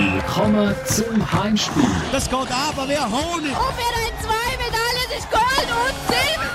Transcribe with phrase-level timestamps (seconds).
[0.00, 1.84] Willkommen zum Heimspiel.
[2.10, 3.50] Das geht aber wie Honig.
[3.50, 6.48] Und wir haben zwei Medaillen, das ist Gold und Silber.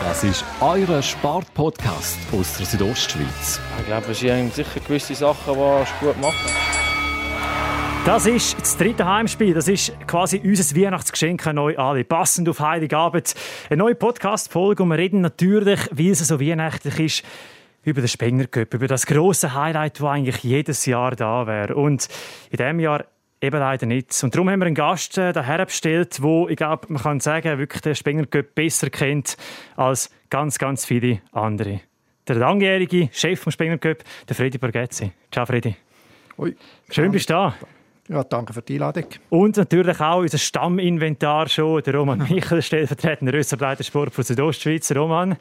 [0.00, 3.60] Das ist euer Sportpodcast aus der Südostschweiz.
[3.80, 6.50] Ich glaube, es sind sicher gewisse Sachen, die gut machen.
[8.06, 9.52] Das ist das dritte Heimspiel.
[9.52, 12.04] Das ist quasi unser Weihnachtsgeschenk an euch alle.
[12.04, 13.34] Passend auf Heiligabend.
[13.68, 17.24] Eine neue Podcast-Folge und wir reden natürlich, wie es so weihnachtlich ist,
[17.84, 21.74] über den Spenger Cup, über das große Highlight, das eigentlich jedes Jahr da wäre.
[21.74, 22.08] Und
[22.50, 23.04] in diesem Jahr
[23.40, 24.22] eben leider nicht.
[24.22, 27.58] Und darum haben wir einen Gast äh, daher bestellt, wo ich glaube, man kann sagen,
[27.58, 29.36] wirklich den Spenger Cup besser kennt
[29.76, 31.80] als ganz, ganz viele andere.
[32.26, 35.12] Der langjährige Chef vom Spenger Cup, der Freddy Borghetzi.
[35.30, 35.74] Ciao, Freddy.
[36.36, 36.54] Ui.
[36.90, 37.54] Schön, bist du da.
[38.08, 39.04] Ja, danke für die Einladung.
[39.28, 44.90] Und natürlich auch unser Stamminventar schon, der Roman Michel, stellvertretender Ressortleiter Sport von Südostschweiz.
[44.94, 45.36] Roman,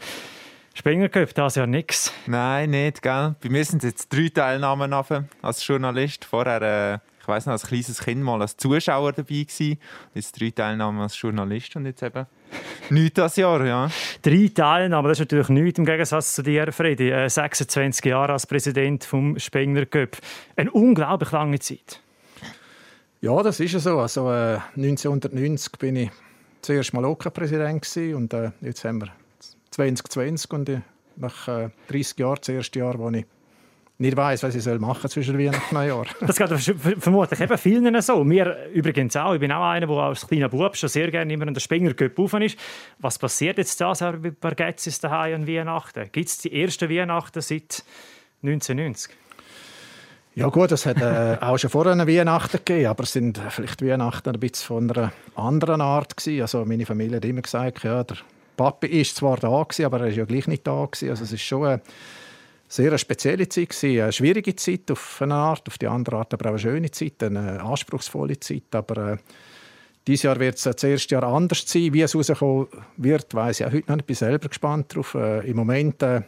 [0.77, 2.13] Springer Cup, das Jahr nichts.
[2.27, 3.33] Nein, nicht, gell?
[3.41, 6.23] Bei mir sind jetzt drei Teilnahmen als Journalist.
[6.23, 9.79] Vorher, äh, ich weiß noch, als kleines Kind mal als Zuschauer dabei gewesen.
[10.13, 12.27] Jetzt drei Teilnahmen als Journalist und jetzt eben
[12.91, 13.89] nichts das Jahr, ja.
[14.21, 17.09] Drei Teilnahmen, das ist natürlich nichts im Gegensatz zu dir, Freddy.
[17.09, 20.17] Äh, 26 Jahre als Präsident vom Spengler Cup.
[20.55, 22.01] Eine unglaublich lange Zeit.
[23.21, 23.97] Ja, das ist ja so.
[23.97, 26.11] Also, äh, 1990 bin ich
[26.61, 29.11] zuerst mal OK-Präsident und äh, jetzt haben wir
[29.77, 30.81] 2020 und äh,
[31.17, 33.25] nach äh, 30 Jahren, das erste Jahr, wo ich
[33.99, 36.05] nicht weiß, was ich soll machen zwischen Weihnachten und Neujahr.
[36.21, 38.23] das geht vermutlich eben vielen so.
[38.23, 39.33] Mir übrigens auch.
[39.33, 41.93] Ich bin auch einer, der als kleiner Bub schon sehr gerne immer an der Spenger
[41.93, 42.57] Cup ist.
[42.99, 46.09] Was passiert jetzt da so bei Bargetzis daheim an Weihnachten?
[46.11, 47.83] Gibt es die ersten Weihnachten seit
[48.43, 49.15] 1990?
[50.35, 53.83] Ja gut, es hat äh, auch schon vorher eine Weihnachten gegeben, aber es sind vielleicht
[53.83, 56.41] Weihnachten ein bisschen von einer anderen Art gewesen.
[56.41, 58.17] Also meine Familie hat immer gesagt, ja, der
[58.57, 61.09] Papi ist zwar da gewesen, aber er ist ja gleich nicht da gewesen.
[61.11, 61.81] Also es ist schon eine
[62.67, 66.47] sehr spezielle Zeit gewesen, eine schwierige Zeit auf eine Art, auf die andere Art aber
[66.47, 69.17] auch eine schöne Zeit, eine anspruchsvolle Zeit, aber äh,
[70.07, 71.93] dieses Jahr wird es das erste Jahr anders sein.
[71.93, 74.03] Wie es rauskommen wird, weiß ich auch heute noch nicht.
[74.03, 75.15] Ich bin selber gespannt darauf.
[75.15, 76.21] Äh, Im Moment äh,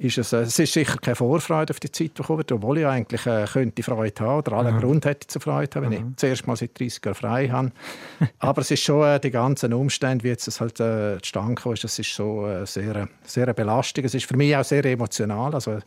[0.00, 2.86] ist es, äh, es ist sicher keine Vorfreude auf die Zeit, die kommt, obwohl ich
[2.86, 6.06] eigentlich äh, könnte Freude haben oder allen Grund hätte zu Freude haben, wenn Aha.
[6.08, 7.72] ich zuerst mal seit 30 Jahren frei habe.
[8.38, 11.74] Aber es ist schon äh, die ganzen Umstände, wie jetzt es halt äh, zustande gekommen
[11.74, 14.04] ist, das ist so äh, sehr, sehr Belastung.
[14.04, 15.54] Es ist für mich auch sehr emotional.
[15.54, 15.78] Also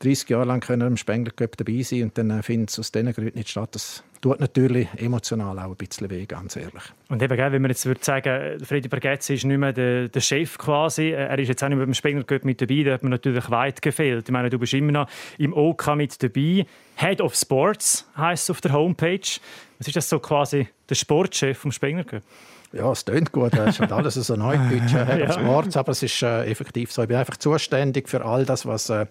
[0.00, 2.92] 30 Jahre lang können wir im Spengler dabei sein und dann äh, findet es aus
[2.92, 3.70] diesen Gründen nicht statt.
[3.72, 6.82] Das tut natürlich emotional auch ein bisschen weh, ganz ehrlich.
[7.08, 10.58] Und eben, wenn man jetzt würde sagen, Freddy Bargetzi ist nicht mehr der, der, Chef
[10.58, 13.50] quasi, er ist jetzt auch nicht mehr beim Spengler mit dabei, da hat man natürlich
[13.50, 14.28] weit gefehlt.
[14.28, 15.08] Ich meine, du bist immer noch
[15.38, 16.66] im OK mit dabei.
[16.96, 19.40] Head of Sports heisst es auf der Homepage.
[19.78, 22.22] Was ist das so quasi der Sportchef vom Spengler Cup?
[22.72, 26.22] Ja, es klingt gut, es ist alles so Neudeutsch, Head of Sports, aber es ist
[26.22, 27.02] äh, effektiv so.
[27.02, 29.06] Ich bin einfach zuständig für all das, was äh,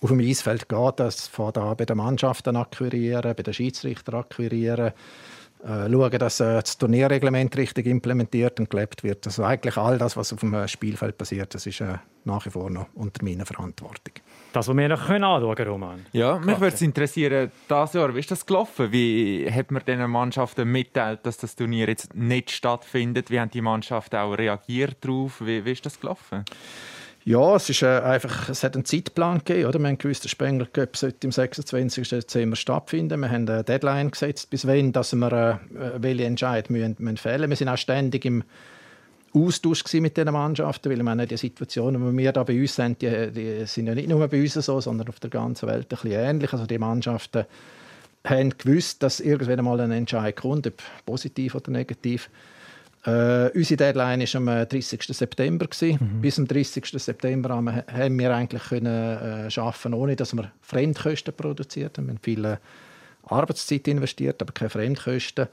[0.00, 4.92] auf dem Eisfeld geht, das von da bei den Mannschaften akquirieren, bei den Schiedsrichtern akquirieren,
[5.64, 9.26] äh, schauen, dass äh, das Turnierreglement richtig implementiert und gelebt wird.
[9.26, 12.50] Also eigentlich all das, was auf dem äh, Spielfeld passiert, das ist äh, nach wie
[12.50, 14.14] vor noch unter meiner Verantwortung.
[14.52, 16.06] Das, was wir noch anschauen können, Roman.
[16.12, 18.92] Ja, mich würde es interessieren, dieses Jahr, wie ist das gelaufen?
[18.92, 23.30] Wie hat man den Mannschaften mitteilt, dass das Turnier jetzt nicht stattfindet?
[23.30, 25.40] Wie haben die Mannschaften auch reagiert darauf?
[25.40, 26.44] Wie, wie ist das gelaufen?
[27.28, 29.68] Ja, es, ist, äh, einfach, es hat einen Zeitplan gegeben.
[29.68, 29.78] Oder?
[29.78, 32.08] Wir haben gewusst, der Spengler Cup sollte am 26.
[32.08, 33.20] Dezember stattfinden.
[33.20, 37.50] Wir haben eine Deadline gesetzt, bis wann dass wir äh, welche Entscheidung müssen, müssen fällen.
[37.50, 38.44] Wir sind auch ständig im
[39.34, 43.30] Austausch mit diesen Mannschaften, weil meine, die Situationen, die wir da bei uns haben, die,
[43.30, 46.12] die sind ja nicht nur bei uns so, sondern auf der ganzen Welt ein bisschen
[46.12, 46.50] ähnlich.
[46.54, 47.44] Also die Mannschaften
[48.24, 52.30] haben gewusst, dass irgendwann mal ein Entscheid kommt, ob positiv oder negativ.
[53.04, 55.08] Äh, unsere Deadline war am 30.
[55.08, 55.66] Äh, September.
[55.80, 56.20] Mhm.
[56.20, 56.84] Bis zum 30.
[56.86, 62.06] September haben wir eigentlich können, äh, arbeiten, ohne dass wir Fremdkosten produziert haben.
[62.06, 62.56] Wir haben viel äh,
[63.24, 65.46] Arbeitszeit investiert, aber keine Fremdkosten.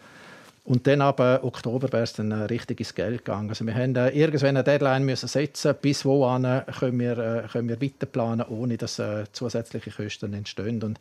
[0.64, 3.50] Und dann ab äh, Oktober wäre es dann richtig ins Geld gegangen.
[3.50, 8.08] Also wir haben irgendwann eine Deadline müssen setzen, bis wohin können wir, können wir weiter
[8.08, 9.00] planen, ohne dass
[9.32, 10.82] zusätzliche Kosten entstehen.
[10.82, 11.00] Und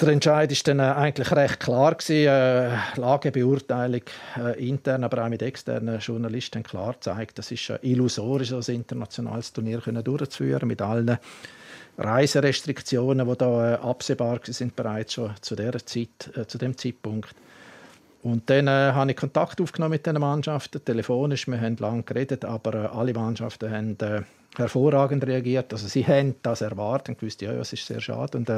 [0.00, 2.26] der Entscheid ist dann äh, eigentlich recht klar gewesen.
[2.26, 4.02] Äh, Lagebeurteilung
[4.36, 9.78] äh, intern, aber auch mit externen Journalisten klar zeigt, das ist illusorisch, ein internationales Turnier
[9.80, 11.18] durchzuführen mit allen
[11.96, 17.34] Reiserestriktionen, die da absehbar sind bereits schon zu der Zeit, zu dem Zeitpunkt.
[18.24, 21.46] Und dann äh, habe ich Kontakt aufgenommen mit den Mannschaften, telefonisch.
[21.46, 24.22] Wir haben lange geredet, aber äh, alle Mannschaften haben äh,
[24.56, 25.72] hervorragend reagiert.
[25.72, 28.38] Also sie haben das erwartet und gewusst, ja, es ist sehr schade.
[28.38, 28.50] Und,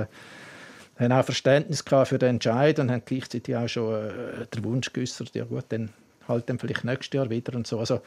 [0.98, 5.34] haben auch Verständnis für den Entscheid und haben gleichzeitig auch schon äh, den Wunsch geäußert,
[5.34, 5.90] ja gut, dann
[6.28, 7.78] halt dann vielleicht nächstes Jahr wieder und so.
[7.78, 8.00] Also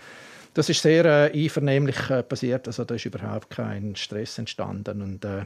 [0.53, 5.23] das ist sehr äh, einvernehmlich äh, passiert, also da ist überhaupt kein Stress entstanden und
[5.23, 5.45] äh,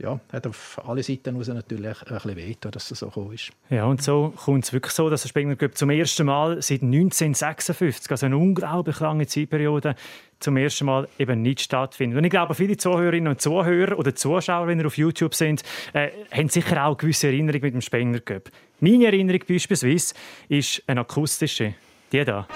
[0.00, 3.50] ja, hat auf alle Seiten raus natürlich ein bisschen weh, dass es so gekommen ist.
[3.68, 8.10] Ja, und so kommt es wirklich so, dass der Spengler zum ersten Mal seit 1956,
[8.10, 9.96] also eine unglaublich lange Zeitperiode,
[10.38, 12.16] zum ersten Mal eben nicht stattfindet.
[12.16, 15.64] Und ich glaube, viele Zuhörerinnen und Zuhörer oder Zuschauer, wenn ihr auf YouTube sind,
[15.94, 18.50] äh, haben sicher auch gewisse Erinnerungen mit dem Spengler Cup.
[18.78, 20.14] Meine Erinnerung beispielsweise
[20.48, 21.74] ist eine akustische.
[22.12, 22.46] Die da.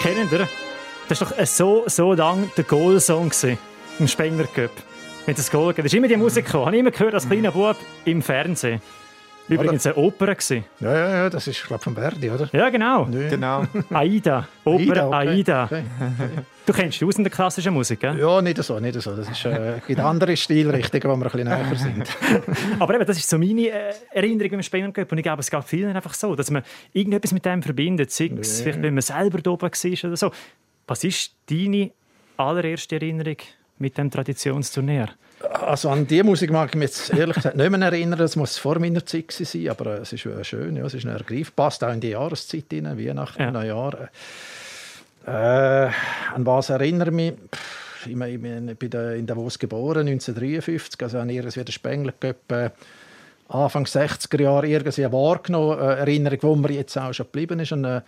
[0.00, 0.69] Kennt ihr?
[1.10, 3.32] Das war doch so, so lange der Goal-Song
[3.98, 4.70] im Spengler Cup.
[5.26, 5.84] Wenn das Goal geht.
[5.84, 6.66] Das ist immer die Musik gekommen.
[6.66, 8.80] Habe ich immer gehört als kleiner Bub im Fernsehen.
[9.48, 10.36] Übrigens eine Oper.
[10.36, 10.64] Gewesen.
[10.78, 12.48] Ja, ja, ja, das ist, glaube von Verdi, oder?
[12.52, 13.06] Ja, genau.
[13.06, 13.28] Nee.
[13.28, 13.64] Genau.
[13.90, 14.46] Aida.
[14.64, 15.28] Oper okay.
[15.28, 15.64] Aida.
[15.64, 15.82] Okay.
[16.66, 18.16] Du kennst die aus in der klassischen Musik, gell?
[18.16, 19.16] Ja, nicht so, nicht so.
[19.16, 22.08] Das ist, äh, gibt andere Stilrichtungen, wo wir ein bisschen näher sind.
[22.78, 25.64] Aber eben, das ist so meine äh, Erinnerung beim Spielen Und ich glaube, es geht
[25.64, 28.12] vielen einfach so, dass man irgendetwas mit dem verbindet.
[28.12, 28.62] Sei es Nee.
[28.62, 30.30] vielleicht, wenn man selber da oben war oder so.
[30.90, 31.92] Was ist deine
[32.36, 33.36] allererste Erinnerung
[33.78, 35.10] mit dem Traditionsturnier?
[35.40, 38.18] Also an die Musik mag ich mich jetzt ehrlich gesagt nicht mehr erinnern.
[38.18, 40.74] Es muss vor meiner Zeit sein, aber äh, es ist äh, schön.
[40.74, 41.54] Ja, es ist ein Ergreif.
[41.54, 43.52] Passt auch in die Jahreszeit rein, Weihnachten, Ja.
[43.52, 44.08] Neujahr.
[45.28, 47.34] Äh, an was erinnere ich mich?
[47.54, 51.00] Pff, Ich, meine, ich bin in Davos geboren, 1953.
[51.04, 52.14] Also an ihres wieder Spengler
[52.48, 52.70] äh,
[53.46, 55.78] Anfang 60er Jahre irgendwie wahrgenommen.
[55.78, 57.70] Äh, Erinnerung, wo mir jetzt auch schon geblieben ist.
[57.70, 58.00] Und, äh,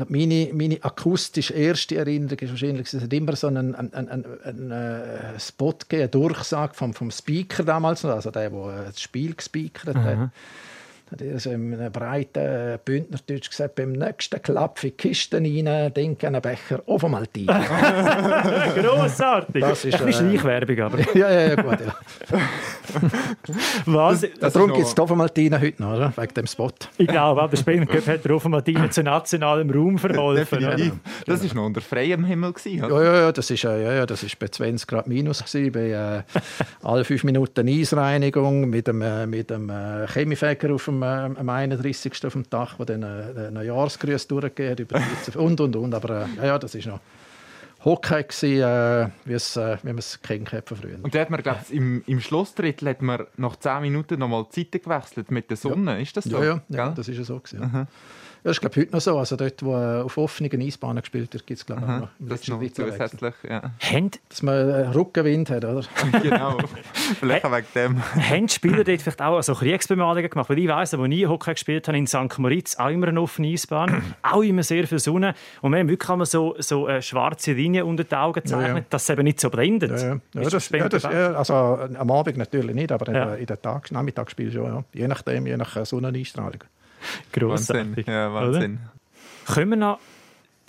[0.00, 4.26] glaube, meine, meine akustisch erste Erinnerung ist wahrscheinlich, es hat immer so einen, einen, einen,
[4.44, 8.86] einen äh, Spot gegeben, eine Durchsage vom, vom Speaker damals, noch, also der, der äh,
[8.86, 10.30] das Spiel gespeakert hat.
[11.12, 15.44] Hat er so in einem breiten äh, Bündnerdeutsch gesagt, beim nächsten Klapp für die Kisten
[15.44, 17.46] rein, denke an einen Becher auf einmal die.
[18.76, 19.60] Grossartig!
[19.60, 20.98] Das ist, ein bisschen äh, Schleichwerbung, aber.
[21.18, 21.78] ja, ja, ja, gut.
[21.80, 22.38] Ja.
[23.86, 24.26] Was?
[24.40, 26.12] Das Darum ist gibt es die Maltine heute noch, oder?
[26.16, 26.70] wegen dem Spot.
[26.98, 30.60] Ich glaube, Spengler Cup hat der Offenmartine zu nationalem Raum verholfen.
[30.60, 30.94] Definitiv.
[31.26, 32.52] Das war noch unter freiem Himmel.
[32.52, 32.78] Gewesen?
[32.78, 35.72] Ja, ja, ja, das ist, äh, ja, ja, das ist bei 20 Grad minus gewesen,
[35.72, 36.22] bei äh,
[36.82, 41.48] alle fünf Minuten Eisreinigung mit dem, äh, mit dem äh, Chemiefäger auf dem, äh, am
[41.48, 42.24] 31.
[42.24, 45.94] auf dem Dach, der dann äh, einen Jahresgrüß durchgegeben hat über die und und und.
[45.94, 47.00] Aber äh, ja, ja, das ist noch
[47.84, 50.98] Hockey gewesen, äh, äh, wie man es kennt von früher.
[51.02, 54.46] Und da hat man, glaub, ich, im, im Schlussdrittel hat man nach 10 Minuten nochmal
[54.54, 56.00] die Seite gewechselt mit der Sonne.
[56.00, 56.42] Ist das so?
[56.42, 57.70] Ja, ja, ja das ist ja so gewesen.
[57.72, 57.86] Ja.
[58.42, 59.18] Ja, das ist glaube heute noch so.
[59.18, 62.08] Also dort, wo äh, auf offenen Eisbahnen gespielt wird, gibt es glaube ich auch noch
[62.18, 63.34] im Das ist letzten zusätzlich.
[63.48, 63.70] Ja.
[64.30, 65.82] Dass man äh, Rückenwind hat, oder?
[66.22, 66.56] genau.
[67.18, 68.02] Vielleicht auch wegen dem.
[68.30, 70.48] haben die Spieler dort vielleicht auch so Kriegsbemalungen gemacht?
[70.48, 72.38] Weil ich weiss, als ich Hockey gespielt habe in St.
[72.38, 75.34] Moritz, auch immer eine offene Eisbahn, auch immer sehr viel Sonne.
[75.60, 78.76] Und wir haben wirklich einmal so, so äh, schwarze Linien unter den Augen gezeichnet, Ja,
[78.78, 78.84] ja.
[78.88, 79.90] dass es eben nicht so blendet.
[80.00, 80.48] Ja, ja.
[80.48, 83.24] das, das, also am Abend natürlich nicht, aber in, Ja.
[83.26, 84.64] der- in den Tag, Nachmittagsspiel schon.
[84.64, 84.84] Ja.
[84.94, 85.84] Je nachdem, je nach äh,
[87.32, 87.50] Sonneneinstrahlung.
[87.50, 87.94] Wahnsinn.
[87.94, 88.06] Grossartig.
[88.06, 88.80] Ja, Wahnsinn.
[89.46, 89.98] Können wir noch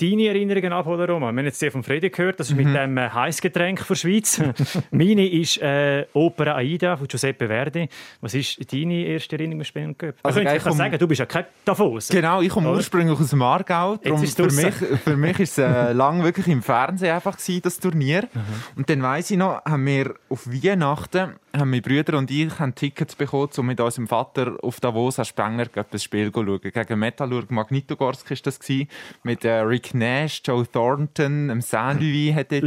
[0.02, 1.36] deine Erinnerungen abholen, Roman?
[1.36, 2.64] Wir haben jetzt die von Freddy gehört, das ist Mhm.
[2.64, 4.42] mit dem äh, Heißgetränk der Schweiz.
[4.92, 7.88] Meine ist äh, Opera Aida von Giuseppe Verdi.
[8.22, 10.16] Was ist deine erste Erinnerung mit Cup?
[10.24, 12.08] Also Also, ich um- sagen, du bist ja kein Davos.
[12.10, 12.78] Genau, ich komme Oder?
[12.78, 13.98] ursprünglich aus dem Aargau.
[13.98, 17.80] Darum für mich, für mich ist es äh, lang wirklich im Fernsehen einfach gewesen, das
[17.80, 18.28] Turnier.
[18.76, 22.74] Und dann weiss ich noch, haben wir auf Weihnachten, haben meine Brüder und ich haben
[22.76, 26.62] Tickets bekommen, um mit unserem Vater auf Davos an Spengler Cup ein Spiel zu schauen.
[26.62, 28.88] Gegen Metallurg Magnitogorsk war das gewesen,
[29.24, 32.62] mit äh, Rick Nash, Joe Thornton, dem Sandy hat dort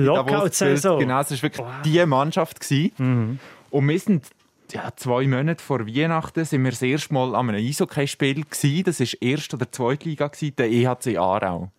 [0.51, 0.83] gespielt.
[0.83, 3.41] Genau, es war wirklich die Mannschaft gewesen.
[3.71, 4.27] Und wir sind
[4.73, 8.85] ja, zwei Monate vor Weihnachten sind wir das erste Mal an einem Eishockey-Spiel gewesen.
[8.85, 11.71] Das war erste oder zweite Liga gewesen, der EHC Aarau.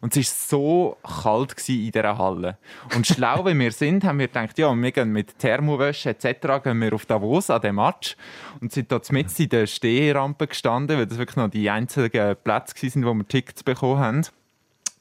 [0.00, 2.58] Und es war so kalt in dieser Halle.
[2.96, 6.64] Und schlau, wie wir sind, haben wir gedacht, ja, wir gehen mit Thermowäsche etc.
[6.64, 8.16] gehen wir auf Davos an den Match
[8.60, 12.74] und sind dort mit in der Stehrampe gestanden, weil das wirklich noch die einzigen Plätze
[12.74, 14.22] waren, wo wir Tickets bekommen haben.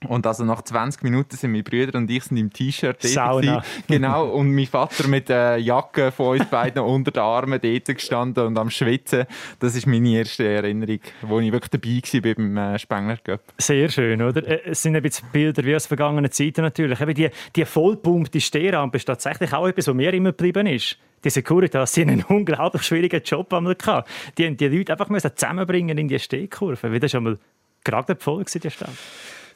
[0.08, 3.66] Und also nach 20 Minuten sind meine Brüder und ich sind im T-Shirt dort.
[3.88, 8.48] Genau, und mein Vater mit der Jacke von uns beiden unter den Armen dort gestanden
[8.48, 9.26] und am Schwitzen.
[9.60, 13.42] Das ist meine erste Erinnerung, wo ich wirklich dabei war beim äh, Spengler Cup.
[13.60, 14.46] Sehr schön, oder?
[14.48, 17.00] Äh, Es sind ein bisschen Bilder wie aus vergangenen Zeiten natürlich.
[17.00, 20.98] Eben die, die vollpumpte Stehrampe ist tatsächlich auch etwas, was mir immer geblieben ist.
[21.24, 24.10] Die Securitas die einen unglaublich schwierigen Job einmal gehabt.
[24.38, 27.00] Die haben die Leute einfach müssen zusammenbringen in die Stehkurve.
[27.00, 27.38] Das war einmal
[27.84, 28.90] gerade voll gewesen, die Stadt.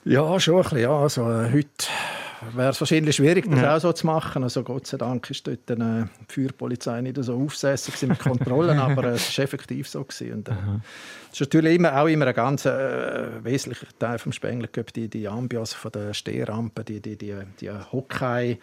[0.05, 0.79] Ja, schon ein bisschen.
[0.79, 0.91] Ja.
[0.97, 1.67] Also, äh, heute
[2.53, 3.75] wäre es wahrscheinlich schwierig, das Ja.
[3.75, 4.43] auch so zu machen.
[4.43, 9.09] Also, Gott sei Dank ist dort eine Feuerpolizei nicht so aufsässig mit Kontrollen, aber äh,
[9.15, 10.03] es war effektiv so.
[10.03, 10.33] Gewesen.
[10.33, 10.53] Und, äh,
[11.31, 15.27] es ist natürlich immer, auch immer ein ganz äh, wesentlicher Teil vom Spengler die, die
[15.27, 18.59] Ambiance von der Stehrampe, die, die, die, die Hockey-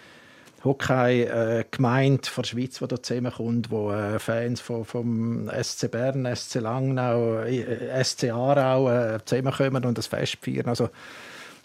[0.64, 6.60] Hockey-Gemeinde von der Schweiz, die da zusammenkommt, wo äh, Fans von, vom SC Bern, SC
[6.60, 10.68] Langnau, äh, SC Aarau äh, zusammenkommen und das Fest feiern.
[10.68, 10.88] Also,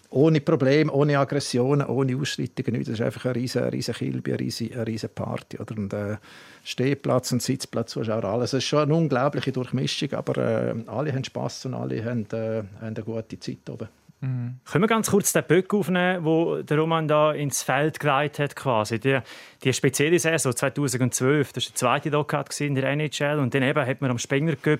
[0.09, 2.81] ohne Probleme, ohne Aggressionen, ohne Ausschreitungen.
[2.81, 5.57] Das ist einfach eine riesige, riesige Kilbe, eine riesige, eine riesige Party.
[5.59, 5.77] Oder?
[5.77, 6.17] Und, äh,
[6.63, 8.53] Stehplatz und Sitzplatz, Zuschauer, alles.
[8.53, 12.57] Es ist schon eine unglaubliche Durchmischung, aber äh, alle haben Spass und alle haben, äh,
[12.57, 13.87] haben eine gute Zeit oben.
[14.19, 14.59] Mhm.
[14.65, 18.55] Können wir ganz kurz den Böck aufnehmen, wo der Roman da ins Feld geleitet hat
[18.55, 18.99] quasi.
[18.99, 19.19] Die,
[19.63, 23.85] die spezielle Saison 2012, das war der zweite Dokat in der NHL und dann eben
[23.85, 24.79] hat man am Spengler Cup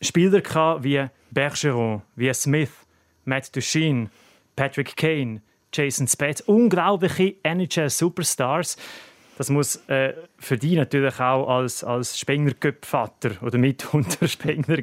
[0.00, 0.42] Spieler
[0.82, 2.70] wie Bergeron, wie Smith,
[3.24, 4.08] Matt Duchene,
[4.58, 5.40] Patrick Kane,
[5.72, 8.76] Jason Spetz, unglaubliche NHL-Superstars.
[9.36, 14.82] Das muss äh, für dich natürlich auch als, als Spengler Vater oder mitunter Spengler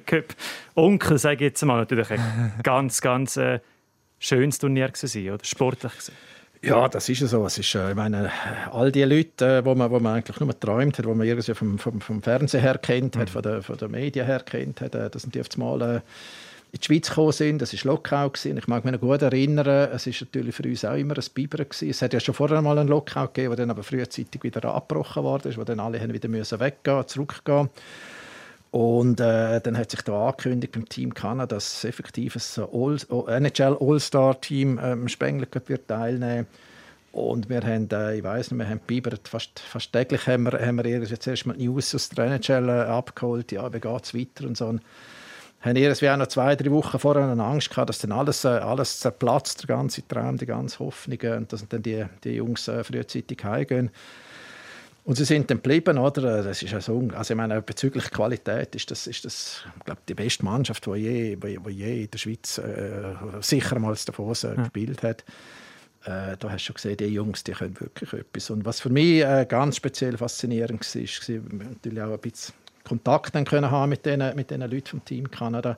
[0.76, 3.60] Onkel, sage ich jetzt mal, natürlich ein ganz, ganz äh,
[4.18, 6.14] schönes Turnier gewesen, oder sportlich gewesen.
[6.62, 7.46] Ja, das ist ja so.
[7.46, 8.32] Es ist, äh, ich meine,
[8.72, 11.54] all die Leute, äh, wo man, wo man eigentlich nur träumt hat, wo man irgendwie
[11.54, 13.20] vom, vom, vom Fernsehen her kennt, mhm.
[13.20, 15.98] hat, von den von der Medien her kennt, hat, äh, das sind die auf einmal
[15.98, 16.02] äh,
[16.76, 17.62] in die Schweiz gekommen sind.
[17.62, 18.46] Das war Lockout.
[18.46, 21.64] Ich mag mich noch gut erinnern, es war natürlich für uns auch immer ein Biber.
[21.64, 21.90] Gewesen.
[21.90, 25.24] Es hat ja schon vorher mal einen Lockout gegeben, der dann aber frühzeitig wieder abgebrochen
[25.24, 27.70] wurde, wo dann alle wieder müssen weggehen, zurückgehen
[28.72, 32.98] und äh, dann hat sich da angekündigt im Team Kanada, dass effektiv ein All
[33.42, 36.46] NHL All-Star-Team ähm, Spengler wird teilnehmen
[37.14, 40.60] und wir haben, äh, ich weiß nicht, wir haben bibert, fast, fast täglich haben wir,
[40.60, 44.14] haben wir jetzt erst mal News aus der NHL äh, abgeholt, ja, wie geht es
[44.14, 44.66] weiter und so.
[44.66, 44.82] Und
[45.66, 48.50] haben irgendwie auch noch zwei, drei Wochen vorher eine Angst gehabt, dass dann alles, äh,
[48.50, 52.84] alles zerplatzt, der ganze Traum, die ganze Hoffnung und dass dann die, die Jungs äh,
[52.84, 53.90] frühzeitig heimgehen.
[55.06, 56.44] Und sie sind dann geblieben, oder?
[56.44, 60.16] Das ist also, also ich meine, bezüglich Qualität ist das, ist das ich glaube, die
[60.16, 65.04] beste Mannschaft, die je, die, je in der Schweiz äh, sicher mal davor äh, gespielt
[65.04, 65.24] hat.
[66.06, 68.50] Äh, da hast du schon gesehen, die Jungs, die können wirklich etwas.
[68.50, 72.56] Und was für mich äh, ganz speziell faszinierend war, war natürlich auch ein bisschen
[72.86, 75.78] Kontakt dann können haben mit den, mit den Leuten vom Team Kanada.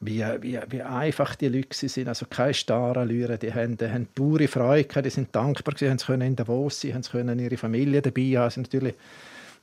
[0.00, 4.48] Wie, wie, wie einfach die Leute sind, also keine Starallüre, die haben, die haben pure
[4.48, 8.50] Freude, die sind dankbar, sie können in Davos sein, haben können ihre Familie dabei haben,
[8.50, 8.94] sind natürlich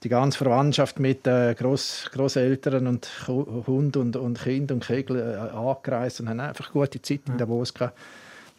[0.04, 5.56] die ganze Verwandtschaft mit äh, Groß, Großeltern und Hund und, und Kind und Kegel äh,
[5.56, 7.98] angereist und haben einfach gute Zeit in Davos gehabt.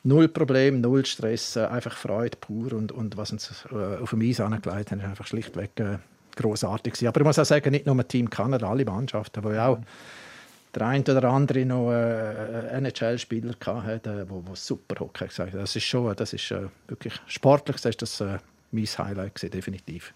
[0.03, 4.21] Null Problem, null Stress, äh, einfach Freude pur und, und was uns äh, auf dem
[4.21, 5.99] Eis angelegt haben, ist einfach schlichtweg äh,
[6.41, 7.09] großartig gewesen.
[7.09, 9.79] Aber ich muss auch sagen, nicht nur Team Kanada, alle Mannschaften, ja auch
[10.75, 15.61] der eine oder andere noch äh, NHL-Spieler hatte, wo, wo super Hockey gesagt hat.
[15.61, 18.39] Das ist schon, das ist äh, wirklich sportlich, das ist das äh,
[18.71, 20.15] mein Highlight gewesen, definitiv.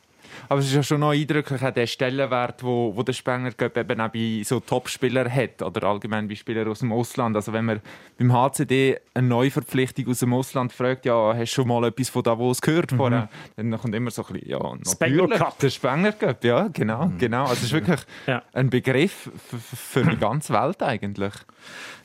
[0.49, 4.09] Aber es ist ja schon noch eindrücklich, der Stellenwert, wo, wo der Spenger eben auch
[4.09, 7.37] bei so Topspielern hat oder allgemein bei Spielern aus dem Ausland.
[7.37, 7.81] Also wenn man
[8.19, 12.23] beim HCD eine Neuverpflichtung aus dem Ausland fragt, ja, hast du schon mal etwas von
[12.23, 12.97] Davos gehört mhm.
[12.97, 13.28] vorher?
[13.57, 17.19] Dann kommt immer so ein bisschen, ja, natürlich, der Spenger Cup, ja, genau, mhm.
[17.19, 17.43] genau.
[17.43, 18.43] Also es ist wirklich ja.
[18.52, 19.31] ein Begriff
[19.75, 21.33] für die ganze Welt eigentlich.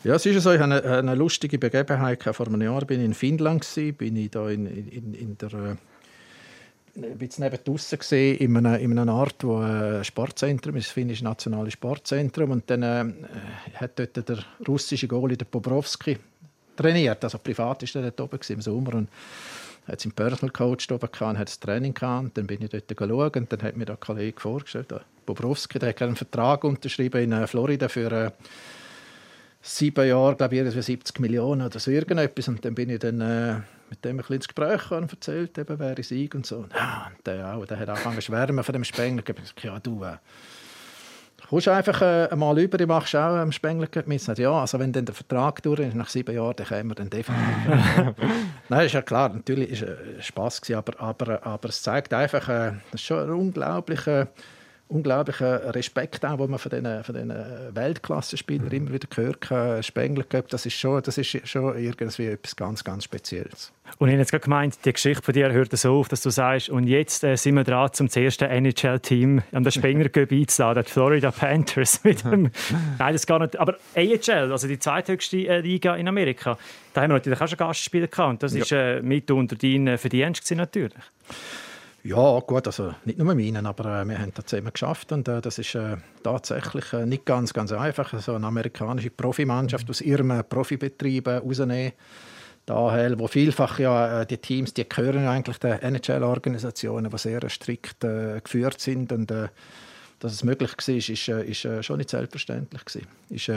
[0.04, 0.54] Ja, es ist so.
[0.54, 2.24] Ich hatte eine, eine lustige Begebenheit.
[2.24, 5.76] Vor einem Jahr bin ich in Finnland, bin ich da in, in, in der äh,
[7.04, 10.94] ein bisschen neben draussen gesehen, in einer, in einer Art, wo ein Sportzentrum ist, das
[10.94, 12.52] finnische nationale Sportzentrum.
[12.52, 13.06] Und dann äh,
[13.76, 16.18] hat dort der russische Goalie, der Bobrovski,
[16.76, 17.24] trainiert.
[17.24, 18.96] Also privat war er dort oben im Sommer.
[18.96, 19.10] Und
[19.88, 22.24] hat seinen Personal Coach oben gehabt, hat das Training gehabt.
[22.24, 25.80] Und dann bin ich dort geschaut und dann hat mir der Kollege vorgestellt, der Bobrovski,
[25.80, 28.32] der hat einen Vertrag unterschrieben in äh, Florida für äh,
[29.62, 32.48] sieben Jahre, glaube ich, 70 Millionen oder so irgendetwas.
[32.48, 33.56] Und dann bin ich dann äh,
[33.90, 36.66] mit dem ein bisschen ins Gespräch gekommen, erzählt, eben, wer ich und so.
[36.76, 39.24] Ja, und der, auch, der hat angefangen zu schwärmen von dem Spengler.
[39.24, 40.18] Ich habe gesagt, ja, du, äh,
[41.50, 44.38] kommst einfach äh, mal über, ich machst auch am Spengler mit.
[44.38, 47.10] Ja, also wenn dann der Vertrag durch ist, nach sieben Jahren, dann kommen wir dann
[47.10, 48.16] definitiv.
[48.70, 52.48] Nein, ist ja klar, natürlich ist es Spass gewesen, aber, aber, aber es zeigt einfach,
[52.48, 54.28] äh, das ist schon ein unglaublicher
[54.90, 57.34] unglaublichen Respekt auch, den man von diesen, von diesen
[57.76, 63.04] Weltklasse-Spielern immer wieder gehört Spengler das ist schon, das ist schon irgendwie etwas ganz, ganz
[63.04, 63.72] Spezielles.
[63.98, 66.30] Und ich habe jetzt gerade gemeint, die Geschichte von dir hört so auf, dass du
[66.30, 70.84] sagst, und jetzt äh, sind wir dran, zum ersten NHL-Team an der Spengler Cup einzuladen,
[70.86, 72.04] die Florida Panthers.
[72.04, 72.52] Mit dem,
[72.98, 73.60] nein, das gar nicht.
[73.60, 76.58] Aber AHL, also die zweithöchste äh, Liga in Amerika,
[76.94, 78.30] da haben wir natürlich auch schon Gastspieler gehabt.
[78.30, 78.62] Und das ja.
[78.62, 80.94] ist äh, mitunter dein äh, Verdienst natürlich.
[82.04, 85.42] Ja, gut, also nicht nur meinen, aber äh, wir haben das zusammen geschafft und äh,
[85.42, 89.90] das ist äh, tatsächlich äh, nicht ganz, ganz einfach, so eine amerikanische Profimannschaft mhm.
[89.90, 91.92] aus ihrem äh, Profibetrieb äh, rausnehmen.
[92.66, 98.80] Daher, wo vielfach ja die Teams, die gehören eigentlich den NHL-Organisationen, die sehr strikt geführt
[98.80, 103.08] sind und dass es möglich war, ist, ist schon nicht selbstverständlich gewesen.
[103.32, 103.52] Ist,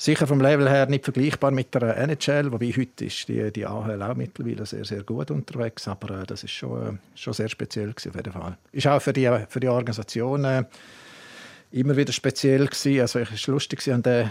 [0.00, 4.00] Sicher vom Level her nicht vergleichbar mit der NHL, wobei heute ist die, die AHL
[4.00, 7.92] auch mittlerweile sehr, sehr gut unterwegs, aber äh, das ist schon, äh, schon sehr speziell
[7.92, 8.56] gewesen, auf jeden Fall.
[8.70, 10.62] Ist auch für die, für die Organisation äh,
[11.72, 13.00] immer wieder speziell gewesen.
[13.00, 14.30] Also es ist lustig, ich habe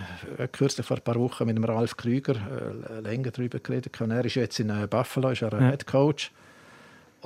[0.53, 2.35] kürzlich vor ein paar Wochen mit dem Ralf Krüger
[3.03, 3.99] länger darüber geredet.
[3.99, 5.69] Er ist jetzt in Buffalo, ist er ja.
[5.71, 6.31] Head Coach.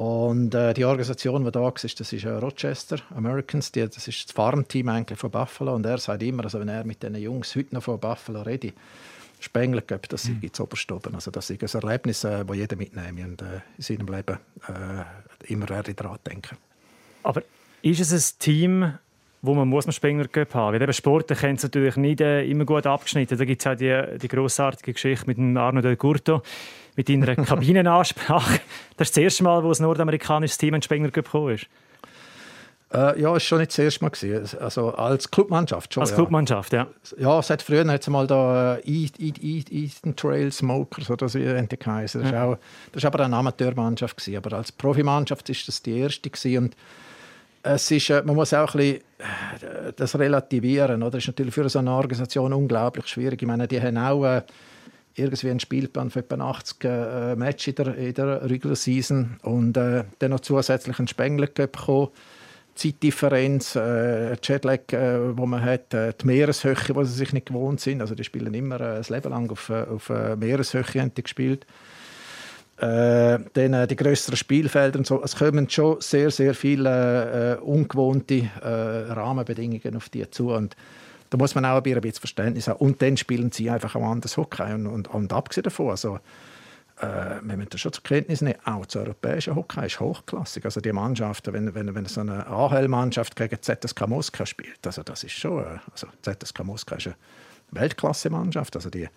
[0.01, 4.25] Und äh, die Organisation, die da war, das ist äh, Rochester Americans, die, das ist
[4.25, 5.75] das Farmteam eigentlich von Buffalo.
[5.75, 8.74] Und er sagt immer, also wenn er mit den Jungs heute noch von Buffalo redet,
[9.39, 10.41] Spengler Cup, das mhm.
[10.58, 11.13] oberst oben.
[11.13, 15.53] Also das ist ein Erlebnis, das äh, jeder mitnehmen und äh, in seinem Leben äh,
[15.53, 16.58] immer daran denken.
[17.22, 17.43] Aber
[17.84, 18.93] ist es ein Team,
[19.43, 20.74] wo man muss man Spengler Cup haben.
[20.74, 23.38] Weil eben Sportler kennen es natürlich nicht äh, immer gut abgeschnitten.
[23.38, 26.41] Da gibt es auch die, die grossartige Geschichte mit dem Arno Del Curto,
[26.95, 28.60] mit einer Kabinenansprache.
[28.98, 31.67] Das ist das erste Mal, wo das nordamerikanische Team in Spengler gekommen ist.
[32.93, 34.10] Äh, ja, es war schon nicht das erste Mal.
[34.10, 34.60] Gewesen.
[34.60, 36.01] Also als Clubmannschaft schon.
[36.01, 36.88] Als Clubmannschaft, ja.
[37.17, 42.21] Ja, es hat früher hat's mal da äh, Eastern Trail Smokers oder so geheißen.
[42.21, 42.57] Das, ja.
[42.91, 44.17] das war aber eine Amateurmannschaft.
[44.17, 44.38] Gewesen.
[44.38, 46.29] Aber als Profimannschaft war das die erste.
[46.29, 46.65] Gewesen.
[46.65, 46.75] Und
[47.63, 51.01] es ist, äh, man muss auch ein bisschen äh, das relativieren.
[51.01, 51.12] Oder?
[51.12, 53.41] Das ist natürlich für so eine Organisation unglaublich schwierig.
[53.41, 54.41] Ich meine, die haben auch
[55.15, 60.03] irgendwie einen Spielplan für etwa 80 äh, Matches in der, der Regular Season und äh,
[60.20, 62.10] dann noch zusätzlich einen Spengler bekommen.
[62.74, 67.82] Zeitdifferenz, äh, Jetlag, äh, wo man hat, äh, die Meereshöhe, wo sie sich nicht gewohnt
[67.82, 68.01] sind.
[68.01, 71.24] Also die spielen immer äh, das Leben lang auf, äh, auf äh, Meereshöhe haben die
[71.24, 71.65] gespielt.
[72.77, 75.22] Äh, dann äh, die größeren Spielfelder und so.
[75.22, 80.51] Es kommen schon sehr, sehr viele äh, ungewohnte Rahmenbedingungen auf die zu.
[80.51, 80.75] Und
[81.32, 82.80] da muss man auch ein bisschen Verständnis haben.
[82.80, 84.74] Und dann spielen sie einfach ein anderes Hockey.
[84.74, 86.20] Und, und, und abgesehen davon, also,
[87.00, 90.66] äh, wir müssen das schon zur Kenntnis nehmen, auch das europäische Hockey ist hochklassig.
[90.66, 95.24] Also die Mannschaften, wenn, wenn, wenn so eine AHL-Mannschaft gegen ZSK Moskau spielt, also das
[95.24, 97.16] ist schon, äh, also ZSK Moskau ist eine
[97.72, 98.76] Weltklasse-Mannschaft.
[98.76, 99.08] Also die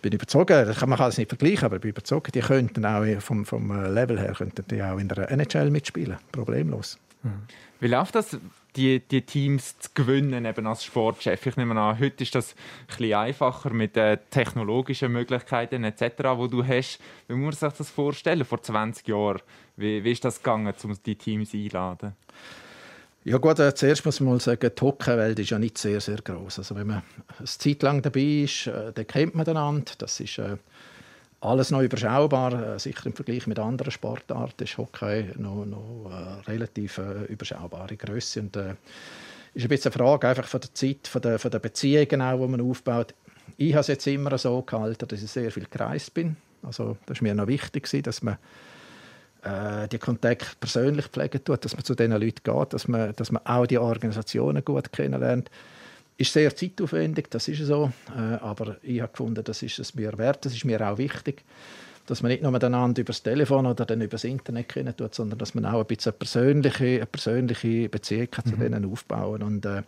[0.00, 3.04] bin überzogen, das kann man alles nicht vergleichen, aber ich bin überzogen, die könnten auch
[3.20, 6.98] vom, vom äh, Level her könnten die auch in der NHL mitspielen, problemlos.
[7.22, 7.42] Mhm.
[7.78, 8.38] Wie läuft das,
[8.76, 11.46] die, die Teams zu gewinnen eben als Sportchef?
[11.46, 12.54] Ich nehme an, heute ist das
[12.98, 16.02] ein einfacher mit den technologischen Möglichkeiten etc.,
[16.36, 17.00] wo du hast.
[17.28, 19.40] Wie muss man sich das vorstellen vor 20 Jahren?
[19.76, 22.14] Wie, wie ist das gegangen, um die Teams einzuladen?
[23.24, 26.18] Ja gut, äh, zuerst muss man mal sagen, die Hockeywelt ist ja nicht sehr, sehr
[26.18, 26.60] groß.
[26.60, 27.02] Also wenn man
[27.38, 29.92] eine Zeit lang dabei ist, äh, dann kennt man einander.
[29.98, 30.58] Das ist äh,
[31.40, 32.74] alles noch überschaubar.
[32.74, 37.96] Äh, sicher im Vergleich mit anderen Sportarten ist Hockey noch, noch äh, relativ äh, überschaubare
[37.96, 38.40] Größe.
[38.40, 38.74] Und äh,
[39.54, 42.40] ist ein bisschen eine Frage einfach von der Zeit, von der, von der Beziehungen auch,
[42.40, 43.14] die man aufbaut.
[43.56, 46.36] Ich habe es jetzt immer so gehalten, dass ich sehr viel gereist bin.
[46.62, 48.36] Also das war mir noch wichtig, dass man
[49.42, 53.30] äh, die Kontakte persönlich pflegen tut, dass man zu diesen Leuten geht, dass man, dass
[53.30, 55.50] man auch die Organisationen gut kennenlernt.
[56.18, 60.16] Ist sehr zeitaufwendig, das ist so, äh, aber ich habe gefunden, das ist es mir
[60.16, 61.44] wert, das ist mir auch wichtig,
[62.06, 65.14] dass man nicht nur miteinander über das Telefon oder dann über das Internet kennen tut,
[65.14, 68.48] sondern dass man auch ein bisschen eine persönliche, eine persönliche Beziehung mhm.
[68.48, 69.82] zu denen aufbauen und äh,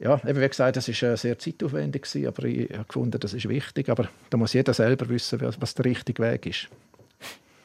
[0.00, 3.48] ja, eben wie gesagt, das ist äh, sehr zeitaufwendig aber ich habe gefunden, das ist
[3.48, 6.68] wichtig, aber da muss jeder selber wissen, was der richtige Weg ist.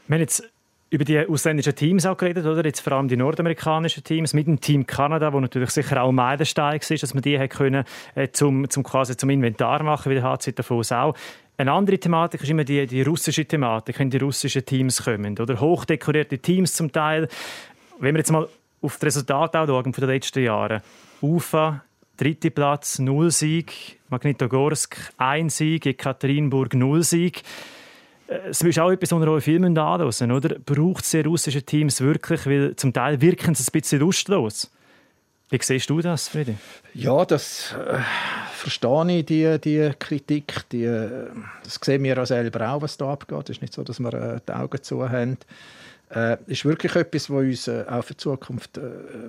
[0.07, 0.43] Wir haben jetzt
[0.89, 2.63] über die ausländischen Teams auch geredet, oder?
[2.63, 6.79] Jetzt vor allem die nordamerikanischen Teams mit dem Team Kanada, wo natürlich sicher auch Meilenstein
[6.79, 7.83] war, dass man die hat können,
[8.15, 11.15] äh, zum, zum, quasi zum Inventar machen, wie der HC Davos auch.
[11.57, 15.59] Eine andere Thematik ist immer die, die russische Thematik, wenn die russischen Teams kommen, oder?
[15.59, 17.27] Hochdekorierte Teams zum Teil.
[17.99, 18.47] Wenn wir jetzt mal
[18.81, 20.81] auf das Resultat schauen von den letzten Jahren.
[21.21, 21.83] UFA,
[22.15, 23.99] dritter Platz, null Sieg.
[24.09, 25.85] Magnitogorsk, ein Sieg.
[25.87, 27.41] Ekaterinburg, null Sieg.
[28.27, 30.57] Es ist auch etwas, was auch in Filmen anschauen, oder?
[30.59, 32.45] Braucht es die russischen Teams wirklich?
[32.45, 34.69] Weil zum Teil wirken sie ein bisschen lustlos.
[35.49, 36.55] Wie siehst du das, Friede?
[36.93, 37.99] Ja, das äh,
[38.51, 40.65] verstehe ich, die, die Kritik.
[40.73, 41.27] Die, äh,
[41.63, 43.43] das sehen wir auch selber auch, was da abgeht.
[43.45, 45.37] Es ist nicht so, dass wir äh, die Augen zu haben.
[46.09, 48.81] Äh, ist wirklich etwas, was uns äh, auch für die Zukunft äh,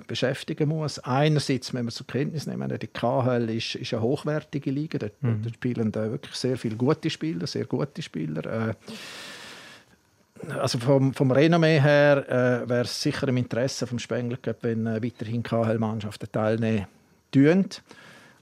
[0.07, 0.97] beschäftigen muss.
[0.99, 4.97] Einerseits, wenn wir zur Kenntnis nehmen, die KHL ist, ist eine hochwertige Liga.
[4.97, 5.41] Dort, mhm.
[5.43, 8.69] dort spielen wirklich sehr viele gute Spieler, sehr gute Spieler.
[8.69, 8.73] Äh,
[10.57, 15.03] also vom, vom Renommee her äh, wäre es sicher im Interesse vom Spengler wenn äh,
[15.03, 16.87] weiterhin KHL-Mannschaften teilnehmen
[17.31, 17.65] tun.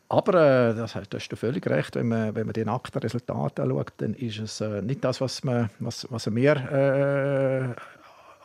[0.10, 0.34] Aber
[0.69, 3.93] äh, das, da hast du völlig recht, wenn man, wenn man die nackten Resultate anschaut,
[3.97, 7.96] dann ist es äh, nicht das, was, man, was, was wir äh,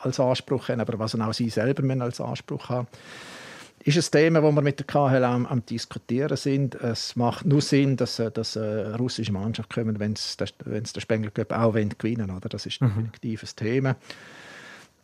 [0.03, 2.89] als Anspruch haben, aber was auch sie selber als Anspruch haben
[3.85, 6.75] ist ein Thema, das wir mit der KHL am, am, diskutieren sind.
[6.77, 11.31] Es macht nur Sinn, dass, äh, dass eine russische Mannschaft kommen, wenn es der Spengler
[11.31, 12.41] Cup auch gewinnen wollen.
[12.49, 13.11] Das ist mhm.
[13.13, 13.97] definitiv ein Thema.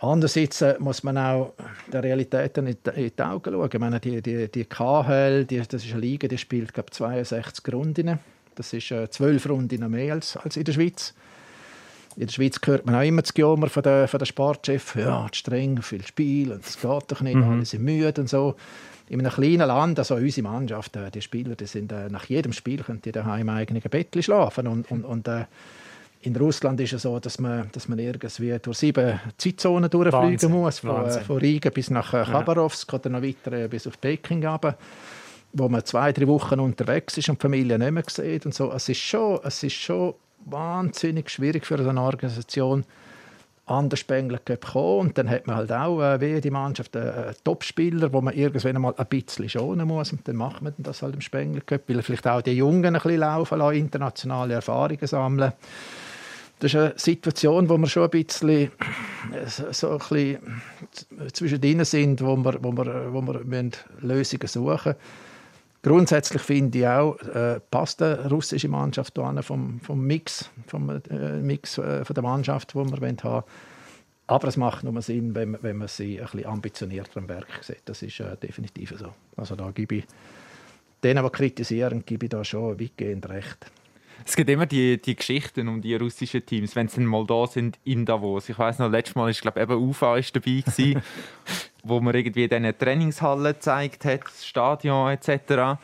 [0.01, 1.55] Andererseits äh, muss man auch
[1.93, 3.71] der Realität in, in die Augen schauen.
[3.73, 7.75] Ich meine, die, die, die KHL, die, das ist eine Liga, die spielt glaube 62
[7.75, 8.19] Runden.
[8.55, 11.15] Das ist äh, zwölf Runden mehr als, als in der Schweiz.
[12.19, 14.95] In der Schweiz hört man auch immer das Gejammer von den, von den Sportchefs.
[14.95, 17.45] Ja, zu streng, viel Spiel und es geht doch nicht, mhm.
[17.45, 18.57] alle sind müde und so.
[19.09, 22.53] In einem kleinen Land, also unsere Mannschaft, äh, die Spieler, die sind äh, nach jedem
[22.53, 25.45] Spiel können die daheim im eigenen Bett schlafen und, und, und äh,
[26.23, 30.51] in Russland ist es so, dass man, dass man irgendwie durch sieben Zeitzonen durchfliegen Wahnsinn.
[30.51, 32.99] muss, von, äh, von, Riga bis nach äh, Khabarovsk ja.
[32.99, 34.77] oder noch weiter bis auf Peking runter,
[35.53, 38.45] wo man zwei, drei Wochen unterwegs ist und die Familie nicht mehr sieht.
[38.45, 38.73] Und so.
[38.73, 40.15] Es, ist schon, es ist schon
[40.51, 42.85] wahnsinnig schwierig für eine Organisation,
[43.69, 44.99] an den Spengler kommen.
[45.01, 48.35] Und dann hat man halt auch, äh, wie die Mannschaft, einen, einen Topspieler, wo man
[48.35, 50.13] irgendwann mal ein bisschen schonen muss.
[50.13, 53.21] Und dann macht man das halt im Spengler weil vielleicht auch die Jungen ein bisschen
[53.21, 55.53] laufen lassen, internationale Erfahrungen sammeln
[56.61, 58.69] das ist eine Situation, wo wir schon ein bisschen, äh,
[59.47, 60.63] so ein bisschen
[61.33, 64.97] zwischendrin sind, wo wir, wo wir, wo wir Lösungen suchen müssen.
[65.83, 71.41] Grundsätzlich finde ich auch, äh, passt die russische Mannschaft an vom, vom Mix, vom äh,
[71.41, 73.43] Mix äh, von der Mannschaft, die wir haben wollen.
[74.27, 77.83] Aber es macht nur Sinn, wenn, wenn man sie ein bisschen ambitionierter am Werk sieht.
[77.87, 79.15] Das ist äh, definitiv so.
[79.37, 80.05] Also da gebe ich
[81.03, 83.71] denen, die kritisieren, gebe ich da schon weitgehend recht.
[84.25, 87.79] Es gibt immer die, die Geschichten um die russischen Teams, wenn sie mal da sind
[87.85, 88.49] in Davos.
[88.49, 91.03] Ich weiß noch, letztes Mal ist glaube eben UFA ist dabei gewesen,
[91.85, 95.79] wo man irgendwie diese Trainingshalle gezeigt hat, das Stadion etc.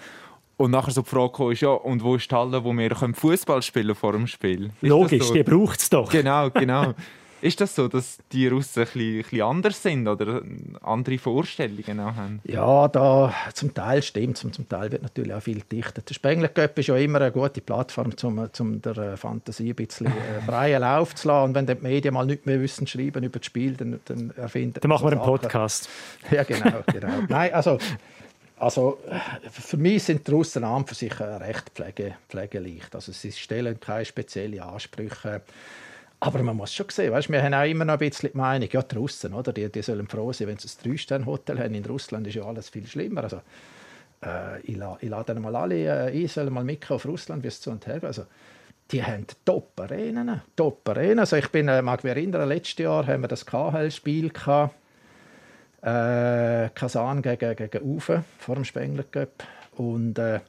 [0.56, 3.62] Und nachher so die Frage ist ja, und wo ist die Halle, wo wir Fußball
[3.62, 4.66] spielen vor dem Spiel?
[4.66, 5.34] Ist Logisch, so?
[5.34, 6.10] die braucht es doch.
[6.10, 6.94] Genau, genau.
[7.44, 10.40] Ist das so, dass die Russen ein bisschen, ein bisschen anders sind oder
[10.80, 12.40] andere Vorstellungen auch haben?
[12.44, 16.08] Ja, da, zum Teil stimmt es zum Teil wird natürlich auch viel dichtet.
[16.08, 19.74] Der Spengler Cup ist ja immer eine gute Plattform, um zum der äh, Fantasie ein
[19.74, 21.50] bisschen äh, freien Lauf zu lassen.
[21.50, 24.80] Und wenn die Medien mal nicht mehr wissen schreiben über das Spiel, dann, dann erfinden
[24.80, 25.90] Dann machen wir einen Podcast.
[26.30, 26.82] Ja, genau.
[26.86, 27.12] genau.
[27.28, 27.76] Nein, also
[28.56, 28.98] also
[29.50, 32.94] für mich sind die Russen an für sich recht pflege, pflegeleicht.
[32.94, 35.42] Also sie stellen keine speziellen Ansprüche.
[36.20, 38.68] Aber man muss schon sehen, weißt, wir haben auch immer noch ein bisschen die Meinung,
[38.70, 39.52] ja, die Russen, oder?
[39.52, 41.74] Die, die sollen froh sein, wenn sie ein Drei-Sterne-Hotel haben.
[41.74, 43.24] In Russland ist ja alles viel schlimmer.
[43.24, 43.42] Also,
[44.24, 47.48] äh, ich, la, ich lade mal alle äh, ein, sollen mal mitkommen auf Russland, wie
[47.48, 48.24] es zu und her Also,
[48.90, 50.42] die haben Top-Arenen.
[50.56, 51.18] Top-Arenen.
[51.18, 54.30] Also ich bin, äh, mag mich erinnern, letztes Jahr haben wir das KHL-Spiel
[55.82, 59.44] äh, Kasan gegen, gegen Uwe vor dem Spengler Cup.
[59.76, 60.40] Und äh,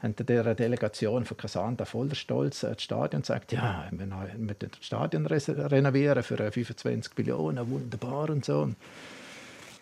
[0.00, 5.26] haben der Delegation von Casanda voller Stolz das Stadion gesagt, ja, wir müssen das Stadion
[5.26, 8.68] renovieren für 25 Millionen, wunderbar und so.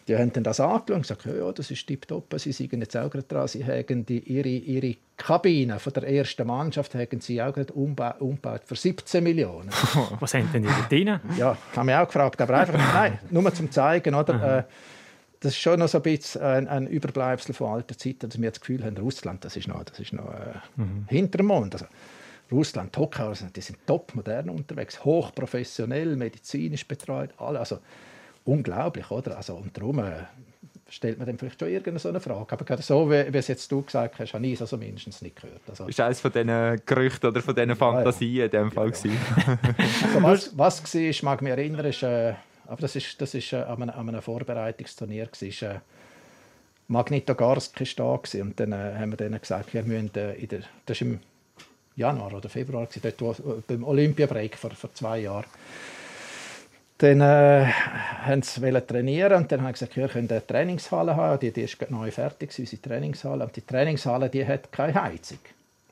[0.09, 3.11] die haben dann das angeschaut und gesagt, ja, das ist tipptopp, sie sind jetzt auch
[3.11, 7.53] gerade dran, sie haben die, ihre, ihre Kabine von der ersten Mannschaft haben sie auch
[7.53, 9.69] gerade umba umgebaut für 17 Millionen.
[10.21, 11.21] Was haben denn die drin?
[11.37, 14.67] Ja, haben wir auch gefragt, aber einfach, nein, nur zum zeigen, oder?
[15.47, 18.51] Das ist schon noch so ein bisschen ein, ein Überbleibsel von alter Zeiten, dass wir
[18.51, 21.07] das Gefühl haben, Russland, das ist noch, das ist noch äh, mhm.
[21.09, 21.73] hinter dem Mond.
[21.75, 21.87] Also,
[22.51, 27.61] Russland, Tokio, die sind top modern unterwegs, hochprofessionell, medizinisch betreut, alle.
[27.61, 27.79] Also
[28.45, 29.37] unglaublich, oder?
[29.37, 30.25] Also, und darum äh,
[30.89, 32.53] stellt man dann vielleicht schon irgendeine so eine Frage.
[32.53, 35.23] Aber gerade so, wie, wie es jetzt du gesagt hast, habe ich es also mindestens
[35.23, 35.63] nicht gehört.
[35.69, 38.45] Also, ist eines von diesen Gerüchten oder von diesen Fantasien ja, ja.
[38.47, 39.59] in dem Fall ja,
[40.23, 42.03] also, was, was war, mag mich erinnern, ist...
[42.03, 42.35] Äh,
[42.67, 45.27] aber das ist, das ist äh, an, einem, an einem Vorbereitungsturnier.
[45.27, 45.81] Gewesen, äh,
[46.89, 50.49] Magnitogorsk war da gewesen, und dann äh, haben wir denen gesagt, wir müssen äh, in
[50.49, 51.21] der, das war im
[51.97, 55.47] Januar oder Februar, gewesen, dort, wo, beim Olympiabreak vor, vor zwei Jahren.
[56.99, 61.41] Dann äh, haben sie trainieren und dann haben sie gesagt, wir können eine Trainingshalle haben.
[61.41, 63.45] Die, die ist neu fertig, unsere Trainingshalle.
[63.45, 65.39] Und die Trainingshalle die hat keine Heizung.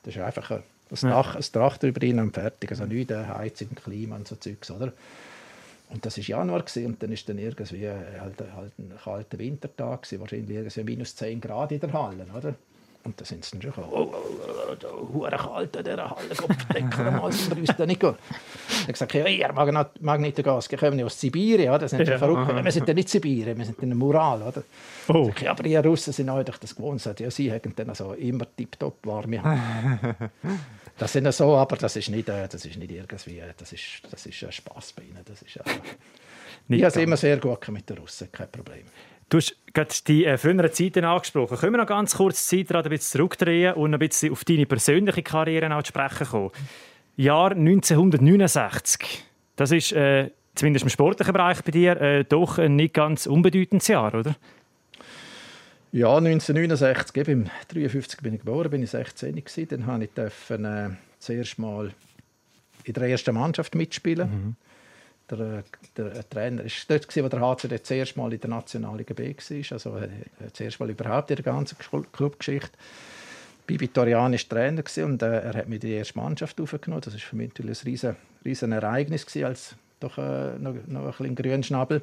[0.01, 2.71] Das ist einfach ein, ein Dach, ein Dach drüber und fertig.
[2.71, 4.93] Also nicht eine Heizung, Klima und so Zeugs, oder?
[5.89, 10.03] Und das war Januar gewesen, und dann ist dann irgendwie halt, halt ein kalter Wintertag
[10.03, 12.55] gewesen, wahrscheinlich irgendwie minus 10 Grad in der Halle, oder?
[13.05, 16.35] Und da sind sie dann schon gekommen, oh, oh, oh, oh, kalt in dieser Halle,
[16.35, 18.15] Kopfdecker, mal sind wir uns da nicht gut.
[18.67, 19.53] Ich habe gesagt, ja, ihr
[20.01, 21.79] Magnetogas, wir kommen aus Sibirien, oder?
[21.79, 22.63] Das sind ja, verrückt.
[22.63, 24.63] Wir sind ja nicht Sibirien, wir sind in einem Mural, oder?
[25.07, 25.29] Oh.
[25.35, 27.05] Ich, ja, aber ihr Russen sind euch das gewohnt.
[27.19, 29.27] Ja, sie haben dann also immer tiptop Hand.
[30.97, 34.25] Das sind so, aber das ist nicht, äh, das ist nicht irgendwie, das ist, das
[34.25, 35.19] ist Spaß bei ihnen.
[35.25, 35.61] Das ist, äh,
[36.69, 38.85] ich habe es immer sehr gut mit den Russen, kein Problem.
[39.27, 41.57] Du hast gerade die äh, früheren Zeiten angesprochen.
[41.57, 44.65] Können wir noch ganz kurz die Zeit ein bisschen zurückdrehen und ein bisschen auf deine
[44.65, 46.51] persönliche Karriere zu sprechen kommen?
[47.17, 49.23] Jahr 1969.
[49.55, 53.87] Das ist äh, zumindest im sportlichen Bereich bei dir äh, doch ein nicht ganz unbedeutendes
[53.87, 54.35] Jahr, oder?
[55.95, 59.67] Ja, 1969, eben, im 53 bin ich geboren, bin ich 16 gewesen.
[59.69, 61.93] Dann habe ich dürfen, äh, zuerst mal
[62.83, 64.29] in der ersten Mannschaft mitspielen.
[64.29, 64.55] Mhm.
[65.29, 65.63] Der,
[65.95, 69.71] der, der, Trainer war dort, wo der HCD zuerst mal in der Nationalliga B war,
[69.71, 70.09] also äh,
[70.51, 71.77] zuerst mal überhaupt in der ganzen
[72.11, 72.77] Clubgeschichte.
[73.93, 77.03] Torian war Trainer und äh, er hat mich in die erste Mannschaft aufgenommen.
[77.05, 81.05] Das war für mich natürlich ein riesen, riesen Ereignis gewesen, als doch äh, noch, noch
[81.05, 82.01] ein bisschen grünen Schnabel.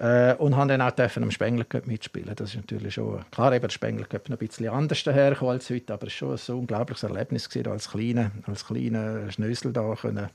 [0.00, 2.34] Äh, und haben dann auch dürfen am Spengler Cup mitspielen.
[2.34, 5.68] Das ist natürlich schon, klar, eben der Spengler Cup noch ein bisschen anders dahergekommen als
[5.68, 9.94] heute, aber es war schon ein unglaubliches Erlebnis gewesen, als kleiner als kleine Schnösel da
[10.00, 10.30] können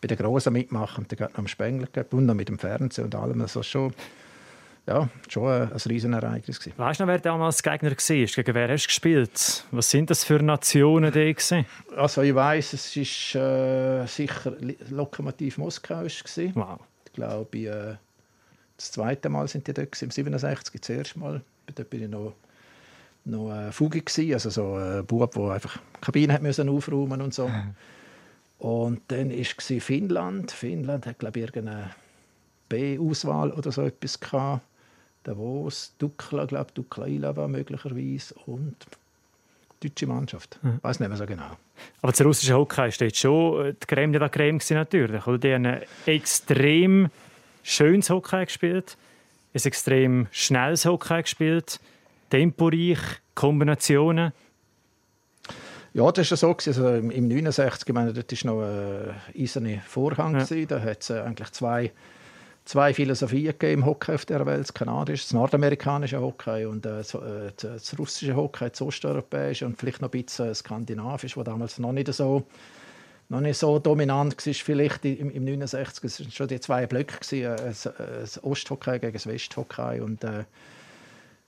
[0.00, 3.14] bei den Großen mitmachen und dann am Spengler Cup und noch mit dem Fernsehen und
[3.14, 3.40] allem.
[3.40, 3.92] Das war schon
[4.86, 6.58] ja, schon ein, ein Riesenereignis.
[6.58, 6.78] Gewesen.
[6.78, 7.96] Weißt du noch, wer damals Gegner war?
[7.96, 9.64] Gegen wer hast du gespielt?
[9.70, 11.36] Was sind das für Nationen die
[11.96, 14.54] Also ich weiß, es war äh, sicher
[14.88, 16.00] Lokomotiv Moskau.
[16.02, 16.52] Gewesen.
[16.54, 16.80] Wow.
[17.06, 17.96] Ich glaube, äh,
[18.82, 21.40] das zweite Mal sind die dort, im 67, das erste Mal.
[21.72, 22.34] Dort bin ich noch,
[23.24, 24.02] noch äh, Fugi,
[24.34, 27.48] also so ein Bub, der einfach die Kabine hat müssen aufräumen und so.
[28.58, 30.52] Und dann war Finnland.
[30.52, 31.90] Finnland hat, glaube ich, irgendeine
[32.68, 34.62] B-Auswahl oder so etwas gehabt.
[35.24, 38.76] Davos, Dukla, glaube Dukla Ilava möglicherweise und
[39.82, 40.60] die deutsche Mannschaft.
[40.62, 41.56] Ich weiß nicht mehr so genau.
[42.02, 45.26] Aber das russische Hockey steht schon äh, die Creme de la Creme natürlich.
[45.26, 47.10] Oder die haben extrem
[47.62, 48.96] schönes Hockey gespielt,
[49.54, 51.80] ein extrem schnelles Hockey gespielt,
[52.30, 52.98] temporeich,
[53.34, 54.32] Kombinationen.
[55.94, 56.56] Ja, das war so.
[56.66, 60.38] Also Im 69, ich meine, dort war noch ein eiserner Vorhang.
[60.38, 60.64] Ja.
[60.66, 61.92] Da hat es äh, eigentlich zwei
[62.64, 64.62] zwei Philosophien im Hockey auf der Welt.
[64.62, 70.00] Das kanadische, das nordamerikanische Hockey und äh, äh das russische Hockey, das osteuropäische und vielleicht
[70.00, 72.44] noch ein bisschen äh, skandinavisch, das damals noch nicht so
[73.32, 76.04] noch nicht so dominant war, vielleicht im, im 69.
[76.04, 80.44] Es waren schon die zwei Blöcke, gewesen, äh, das Osthockey gegen das Westhockey und äh,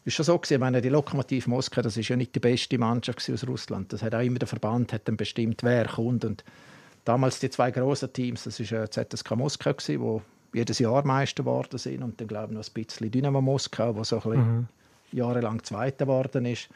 [0.07, 0.55] ist schon so gewesen.
[0.55, 3.92] Ich meine, die Lokomotiv Moskau, das ist ja nicht die beste Mannschaft aus Russland.
[3.92, 6.42] Das hat auch immer der Verband hat dann bestimmt, wer kommt und
[7.05, 10.23] damals die zwei großen Teams, das ist äh, ZSK Moskau gewesen, wo
[10.55, 14.05] jedes Jahr Meister geworden sind und dann glaube ich noch ein bisschen Dynamo Moskau, wo
[14.05, 14.68] so ein bisschen mhm.
[15.12, 16.70] jahrelang Zweiter geworden ist.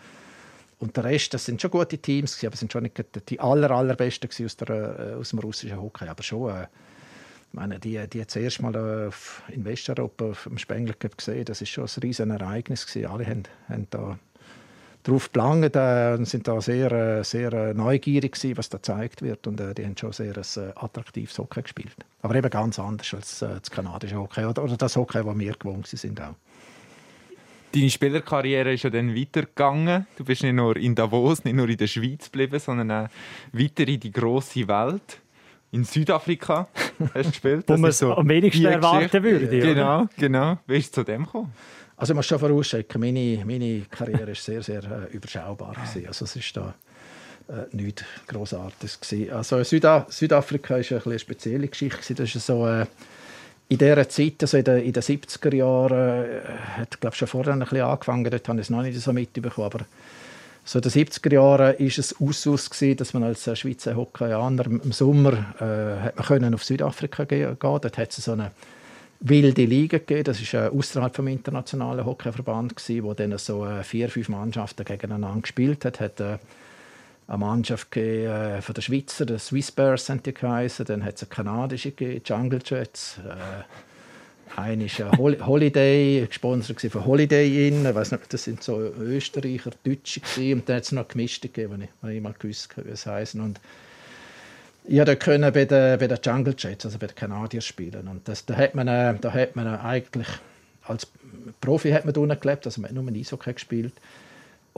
[0.78, 3.70] Und der Rest, das sind schon gute Teams, aber es sind schon nicht die aller,
[3.70, 6.06] allerbesten aus, der, äh, aus dem russischen Hockey.
[6.06, 6.66] Aber schon, äh,
[7.52, 11.84] meine, die, die zuerst mal äh, in Westeuropa auf dem Spengler gesehen, das ist schon
[11.84, 13.10] ein riesen Ereignis gewesen.
[13.10, 14.18] Alle haben, haben da
[15.02, 19.46] darauf gelangt äh, und sind da sehr, äh, sehr neugierig gewesen, was da gezeigt wird
[19.46, 21.96] und äh, die haben schon sehr ein, attraktives Hockey gespielt.
[22.22, 25.52] Aber eben ganz anders als äh, das kanadische Hockey oder, oder das Hockey, das wir
[25.54, 26.34] gewohnt sind auch.
[27.74, 30.06] Deine Spielerkarriere ist ja dann weitergegangen.
[30.16, 33.08] Du bist nicht nur in Davos, nicht nur in der Schweiz geblieben, sondern auch
[33.52, 35.20] weiter in die große Welt.
[35.70, 36.68] In Südafrika
[37.14, 37.64] hast du gespielt.
[37.66, 39.60] Wo man es so am wenigsten erwarten würde.
[39.60, 40.58] Genau, genau.
[40.66, 41.52] Wie ist es zu dem gekommen?
[41.98, 45.74] Also ich muss schon vorausschicken, meine, meine Karriere war sehr, sehr äh, überschaubar.
[45.74, 46.06] Gewesen.
[46.06, 46.74] Also es ist da
[47.48, 49.00] äh, nichts Grossartiges.
[49.00, 49.32] Gewesen.
[49.32, 52.14] Also Süda Südafrika ist eine, eine spezielle Geschichte.
[52.14, 52.86] Das ist so, äh,
[53.70, 56.40] in dieser Zeit, also in den, in den 70er Jahren, äh,
[56.78, 59.66] hat glaube schon vorher ein bisschen angefangen, dort habe ich es noch nicht so mitbekommen,
[59.66, 59.84] aber
[60.64, 65.32] so in den 70er Jahren war es Ausschuss, dass man als Schweizer Hockeyaner im Sommer
[65.60, 67.88] äh, hat man können auf Südafrika gehen konnte.
[67.88, 68.50] Dort hat es so eine
[69.20, 70.24] wilde Liga gegeben.
[70.24, 74.84] Das ist äh, außerhalb vom internationalen Hockeyverband gewesen, wo dann so äh, vier, fünf Mannschaften
[74.84, 76.00] gegeneinander gespielt hat.
[76.00, 76.36] hat äh,
[77.28, 80.86] eine Mannschaft gegeben, äh, von der Schweizer, die Swiss Bears sind die geheißen.
[80.86, 83.18] Dann hat es eine kanadische gegeben, Jungle Jets.
[83.18, 87.84] Äh, eine ist äh, Holiday, gesponsert von Holiday Inn.
[87.84, 90.60] Ich weiß nicht, das sind so Österreicher, Deutsche gewesen.
[90.60, 93.40] Und dann hat es noch gemischte gegeben, die ich, mal gewusst wie es heißen.
[93.42, 93.60] Und
[94.88, 98.08] ja, da können bei den, bei den Jungle Jets, also bei den Kanadiern spielen.
[98.08, 100.28] Und das, da hat man, äh, da hat man eigentlich
[100.82, 101.06] als
[101.60, 103.92] Profi hat man unten gelebt, also man hat nur Eishockey gespielt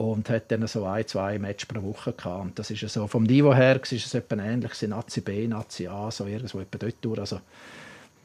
[0.01, 2.41] und hat dann so ein, zwei Matches pro Woche gehabt.
[2.41, 6.09] Und das ist so, vom Niveau her ist es etwa ähnlich, Nazi B, Nazi A,
[6.11, 7.19] so irgendwo etwa dort durch.
[7.19, 7.39] Also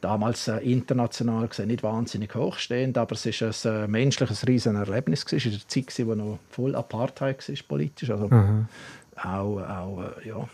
[0.01, 5.25] damals äh, international gesehen nicht wahnsinnig hochstehend, aber es ist ein äh, menschliches riesen Erlebnis
[5.25, 8.11] Es war eine Zeit, wo noch voll Apartheid war politisch.
[8.11, 8.67] Also, mhm
[9.25, 10.49] auch, auch äh, ja,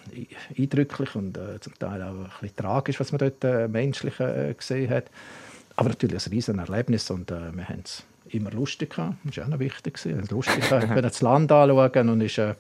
[0.57, 4.55] eindrücklich und äh, zum Teil auch ein bisschen tragisch, was man dort äh, menschlich äh,
[4.55, 5.11] gesehen hat.
[5.77, 9.17] Aber natürlich ein riesen Erlebnis und wir haben es immer lustig gehabt.
[9.25, 9.99] Das war auch noch wichtig.
[10.31, 10.83] Lustig gehabt.
[10.83, 12.55] Wir können das Land anschauen und ist äh,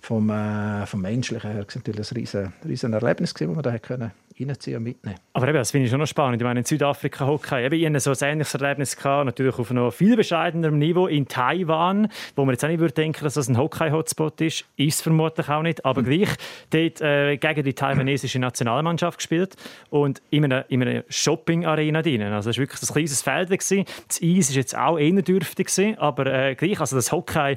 [0.00, 4.12] vom, äh, vom Menschlichen her natürlich ein riesen, riesen Erlebnis gewesen, das wir da können
[4.38, 5.18] reinziehen und mitnehmen.
[5.32, 6.40] Aber eben, das finde ich schon noch spannend.
[6.40, 9.70] Ich meine, in Südafrika Hockey, eben, ich hatte so ein ähnliches Erlebnis gehabt, natürlich auf
[9.70, 13.48] einem viel bescheidenerem Niveau in Taiwan, wo man jetzt auch nicht würde denken, dass das
[13.48, 14.64] ein Hockey-Hotspot ist.
[14.76, 16.30] Ist es vermutlich auch nicht, aber gleich
[16.70, 19.56] dort äh, gegen die taiwanesische Nationalmannschaft gespielt
[19.90, 22.22] und in einer, in einer Shopping-Arena drin.
[22.22, 23.44] Also es war wirklich ein kleines Feld.
[23.44, 23.84] Gewesen.
[24.08, 27.56] Das Eis war jetzt auch eher dürftig, gewesen, aber äh, gleich, also das Hockey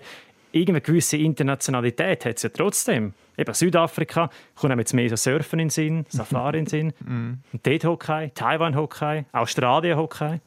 [0.51, 3.13] irgendeine gewisse Internationalität hat es ja trotzdem.
[3.37, 6.93] Eben Südafrika, kommt jetzt mehr so Surfen in den Sinn, Safari in den Sinn.
[7.05, 7.39] Mhm.
[7.63, 10.39] dort Hockey, Taiwan Hockey, Australien Hockey.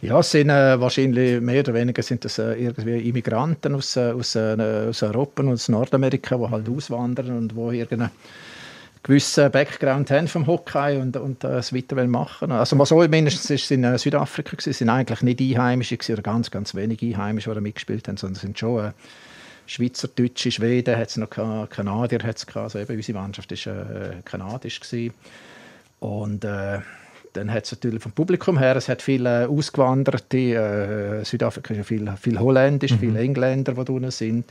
[0.00, 4.12] Ja, es sind äh, wahrscheinlich mehr oder weniger sind das äh, irgendwie Immigranten aus, äh,
[4.12, 8.12] aus, äh, aus Europa und aus Nordamerika, die halt auswandern und wo irgendeine
[9.02, 13.64] gewissen Background haben vom Hockey und, und es weiter machen Also mal so mindestens ist
[13.64, 14.70] es in äh, Südafrika gewesen.
[14.70, 18.36] Es sind eigentlich nicht Einheimische gewesen, oder ganz, ganz wenige Einheimische, die mitgespielt haben, sondern
[18.36, 18.92] es sind schon äh,
[19.66, 22.56] Schweizer, Deutsche, Schweden, hat es noch gehabt, Kanadier hat es.
[22.56, 25.14] Also eben unsere Mannschaft war äh, kanadisch gewesen.
[26.00, 26.80] Und äh,
[27.32, 31.84] dann hat es natürlich vom Publikum her, es hat viele Ausgewanderte, äh, Südafrika ist ja
[31.84, 32.98] viel, viel Holländisch, mhm.
[32.98, 34.46] viele Engländer, die drinnen sind,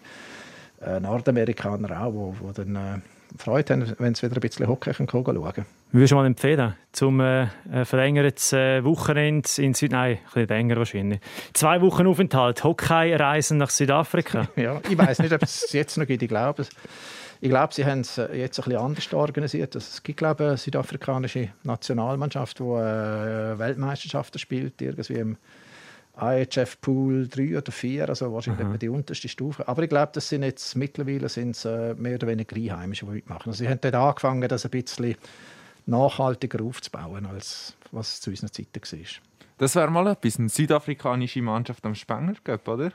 [0.81, 2.99] äh, Nordamerikaner auch, wo dann äh,
[3.37, 5.65] Freude haben, wenn sie wieder ein bisschen Hockey schauen können.
[5.91, 7.47] Würdest du mal empfehlen, zum äh,
[7.83, 9.91] verlängertes äh, Wochenende in Süd...
[9.91, 11.19] Nein, ein bisschen länger wahrscheinlich.
[11.53, 14.47] Zwei Wochen Aufenthalt, Hockey-Reisen nach Südafrika.
[14.55, 16.21] ja, ich weiß nicht, ob es jetzt noch gibt.
[16.21, 16.65] Ich glaube,
[17.41, 19.75] ich glaube, sie haben es äh, jetzt ein bisschen anders organisiert.
[19.75, 25.37] Also es gibt, glaube ich, eine südafrikanische Nationalmannschaft, die äh, Weltmeisterschaften spielt, irgendwie im
[26.21, 28.79] IHF Pool 3 oder 4, also wahrscheinlich mhm.
[28.79, 29.67] die unterste Stufe.
[29.67, 33.49] Aber ich glaube, das sind jetzt mittlerweile sind's, äh, mehr oder weniger Einheimische, die mitmachen.
[33.49, 35.15] Also sie haben dort angefangen, das ein bisschen
[35.85, 39.28] nachhaltiger aufzubauen, als was es zu unseren Zeiten war.
[39.59, 42.93] Das wäre mal etwas, eine südafrikanische Mannschaft am Spengler oder?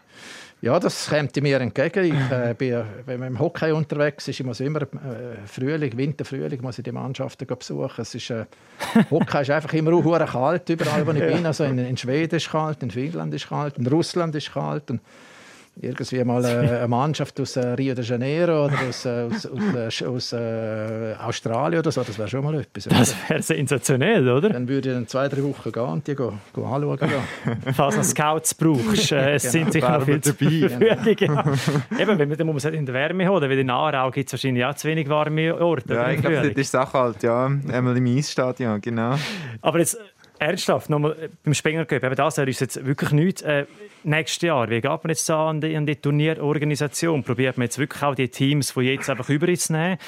[0.63, 2.05] Ja, das kommt mir entgegen.
[2.05, 6.25] Ich, äh, bin, wenn man im Hockey unterwegs ist, ich muss immer äh, Frühling, Winter,
[6.25, 8.01] Frühling muss ich die Mannschaften besuchen.
[8.01, 8.47] Es ist, äh,
[9.11, 11.45] Hockey ist einfach immer auch kalt, überall wo ich bin.
[11.45, 14.49] Also in, in Schweden ist es kalt, in Finnland ist es kalt, in Russland ist
[14.49, 14.91] es kalt.
[14.91, 15.03] Und
[15.81, 20.07] irgendwie mal eine Mannschaft aus äh, Rio de Janeiro oder aus, äh, aus, aus, äh,
[20.07, 22.85] aus äh, Australien oder so, das wäre schon mal etwas.
[22.85, 24.51] Das wäre sensationell, oder?
[24.51, 26.99] Dann würde ich in zwei, drei Wochen gehen und die gehen, gehen anschauen.
[26.99, 27.73] Gehen.
[27.75, 29.53] Falls du Scouts brauchst, äh, es genau.
[29.53, 31.15] sind sicher noch viel zu dabei.
[31.15, 31.43] genau.
[31.99, 34.29] Eben, wenn man, dann muss man es in der Wärme holen, weil in Aarau gibt
[34.29, 35.95] es wahrscheinlich auch zu wenig warme Orte.
[35.95, 37.47] Ja, ich glaube, das ist auch halt, ja.
[37.47, 39.17] Einmal im Eisstadion, genau.
[39.61, 39.99] Aber jetzt
[40.45, 43.43] ernsthaft, nochmal äh, beim Spenger Cup, eben das ist jetzt wirklich nichts.
[43.43, 43.67] Äh,
[44.03, 47.25] nächstes Jahr, wie geht man jetzt an die, an die Turnierorganisation?
[47.25, 49.99] Probiert man jetzt wirklich auch die Teams, die jetzt einfach über zu nehmen?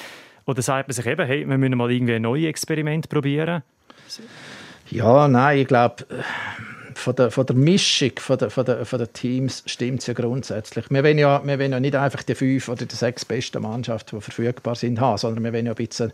[0.45, 3.63] Oder sagt man sich eben, hey, wir müssen mal irgendwie ein neues Experiment probieren?
[4.89, 6.05] Ja, nein, ich glaube,
[6.97, 10.13] von der, von der Mischung von der, von der, von der Teams stimmt es ja
[10.13, 10.85] grundsätzlich.
[10.89, 14.17] Wir wollen ja, wir wollen ja nicht einfach die fünf oder die sechs besten Mannschaften,
[14.17, 16.11] die verfügbar sind, haben, sondern wir wollen ja ein bisschen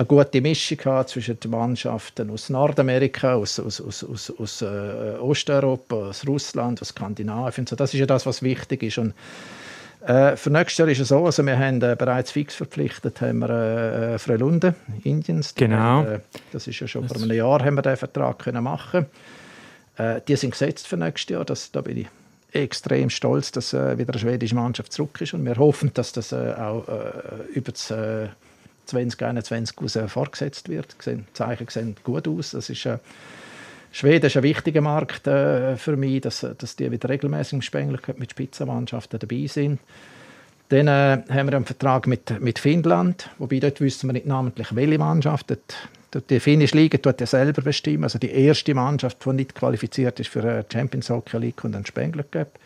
[0.00, 5.18] eine gute Mischung gehabt zwischen den Mannschaften aus Nordamerika, aus, aus, aus, aus, aus äh,
[5.20, 7.66] Osteuropa, aus Russland, aus Skandinavien.
[7.66, 8.96] So, das ist ja das, was wichtig ist.
[8.96, 9.12] Und,
[10.06, 13.40] äh, für nächstes Jahr ist es so, also wir haben äh, bereits fix verpflichtet, haben
[13.40, 15.54] wir äh, Frelunde, Indiens.
[15.54, 16.04] Genau.
[16.04, 19.04] Äh, das ist ja schon das vor einem Jahr haben wir den Vertrag können machen.
[19.98, 21.44] Äh, die sind gesetzt für nächstes Jahr.
[21.44, 22.06] Das, da bin ich
[22.52, 26.32] extrem stolz, dass äh, wieder eine schwedische Mannschaft zurück ist und wir hoffen, dass das
[26.32, 27.92] äh, auch äh, über das
[28.90, 30.96] 2021 raus fortgesetzt wird.
[31.06, 32.52] Die Zeichen sehen gut aus.
[32.52, 32.98] Das ist, äh,
[33.92, 37.98] Schweden ist ein wichtiger Markt äh, für mich, dass, dass die wieder regelmäßig im Spengler
[38.16, 39.80] mit Spitzenmannschaften dabei sind.
[40.68, 44.74] Dann äh, haben wir einen Vertrag mit, mit Finnland, wobei dort wissen wir nicht namentlich,
[44.74, 45.56] welche Mannschaft.
[46.28, 48.04] Die finnische Liga tut ja selber bestimmen.
[48.04, 51.86] Also die erste Mannschaft, die nicht qualifiziert ist für eine Champions Hockey League und einen
[51.86, 52.58] Spengler Cup.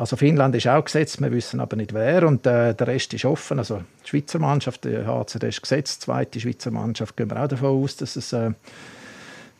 [0.00, 3.26] Also Finnland ist auch gesetzt, wir wissen aber nicht wer und äh, der Rest ist
[3.26, 3.58] offen.
[3.58, 7.48] Also die Schweizer Mannschaft, die HCD ist gesetzt, die zweite Schweizer Mannschaft gehen wir auch
[7.48, 8.52] davon aus, dass es, äh,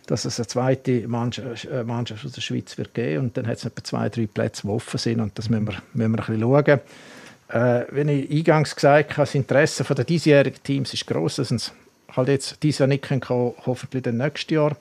[0.06, 3.58] dass es eine zweite Mannschaft, äh, Mannschaft aus der Schweiz wird geben und dann hat
[3.58, 6.38] es etwa zwei, drei Plätze, die offen sind und das müssen wir, müssen wir ein
[6.38, 6.80] bisschen schauen.
[7.48, 11.74] Äh, wenn ich eingangs gesagt habe, das Interesse der diesjährigen Teams ist gross, dass uns
[12.16, 14.74] halt jetzt dieses Jahr nicht können, hoffentlich dann nächstes Jahr.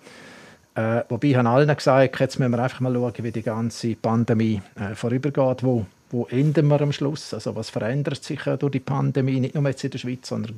[0.80, 4.62] Äh, wobei ich allen gesagt jetzt müssen wir einfach mal schauen, wie die ganze Pandemie
[4.80, 5.62] äh, vorübergeht.
[5.62, 7.34] Wo, wo enden wir am Schluss?
[7.34, 10.58] Also was verändert sich äh, durch die Pandemie, nicht nur jetzt in der Schweiz, sondern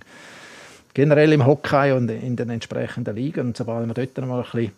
[0.93, 3.47] generell im Hockey und in den entsprechenden Ligen.
[3.47, 4.71] Und sobald wir dort mal ein bisschen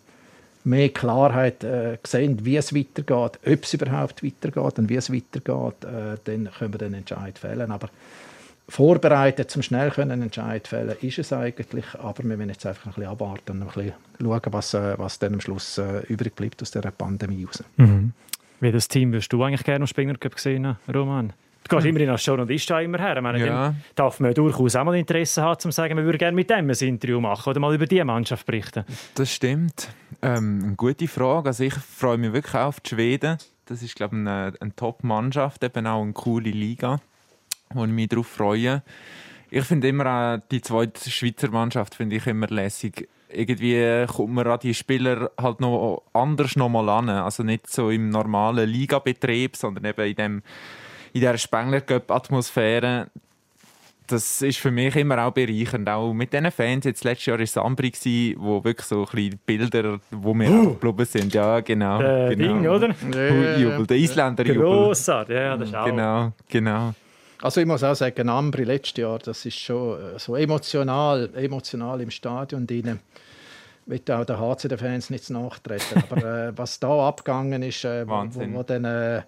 [0.64, 5.84] mehr Klarheit äh, sehen, wie es weitergeht, ob es überhaupt weitergeht und wie es weitergeht,
[5.84, 7.70] äh, dann können wir den Entscheid fällen.
[7.70, 7.90] Aber
[8.68, 12.94] vorbereitet zum schnell können Entscheid fällen ist es eigentlich, aber wir müssen jetzt einfach ein
[12.94, 16.62] bisschen abwarten und ein bisschen schauen, was, äh, was dann am Schluss äh, übrig bleibt
[16.62, 17.62] aus dieser Pandemie raus.
[17.76, 18.12] Mhm.
[18.60, 21.32] Welches Team würdest du eigentlich gerne am Springer gesehen, Roman?
[21.68, 23.16] Du gehst immerhin als Journalist auch immer her.
[23.16, 23.74] Ich meine, ja.
[23.94, 26.70] darf man durchaus auch mal Interesse haben, zu sagen, wir würden gerne mit dem ein
[26.70, 28.84] Interview machen oder mal über diese Mannschaft berichten.
[29.14, 29.88] Das stimmt.
[30.20, 31.48] Ähm, eine gute Frage.
[31.48, 33.38] Also ich freue mich wirklich auf die Schweden.
[33.64, 37.00] Das ist, glaube ich, eine, eine Top-Mannschaft, eben auch eine coole Liga
[37.74, 38.82] wo ich mich darauf freue.
[39.50, 43.08] Ich finde immer auch die zweite Schweizer Mannschaft finde ich immer lässig.
[43.28, 47.08] Irgendwie kommt man an die Spieler halt noch anders nochmal an.
[47.08, 50.42] Also nicht so im normalen Ligabetrieb, sondern eben in, dem,
[51.12, 53.08] in dieser Spengler-Cup-Atmosphäre.
[54.06, 55.88] Das ist für mich immer auch bereichernd.
[55.88, 56.84] Auch mit diesen Fans.
[56.84, 57.92] Jetzt letztes Jahr war es Ambri,
[58.38, 61.32] wo wirklich so ein bisschen Bilder, wo wir uh, geblieben sind.
[61.32, 61.98] Ja, genau.
[61.98, 62.54] Der genau.
[62.54, 63.56] Ding, oder?
[63.56, 64.62] Jubel, der Isländer Jubel.
[64.62, 65.86] Grossartig, ja, das ist auch.
[65.86, 66.94] Genau, genau.
[67.44, 72.00] Also ich muss auch sagen, Ambri letztes Jahr, das ist schon äh, so emotional, emotional
[72.00, 73.00] im Stadion drin.
[73.84, 76.04] Ich auch den HC-Fans nicht nachtreten.
[76.08, 78.24] Aber äh, was da abgegangen ist, äh, wo,
[78.54, 79.20] wo, dann äh,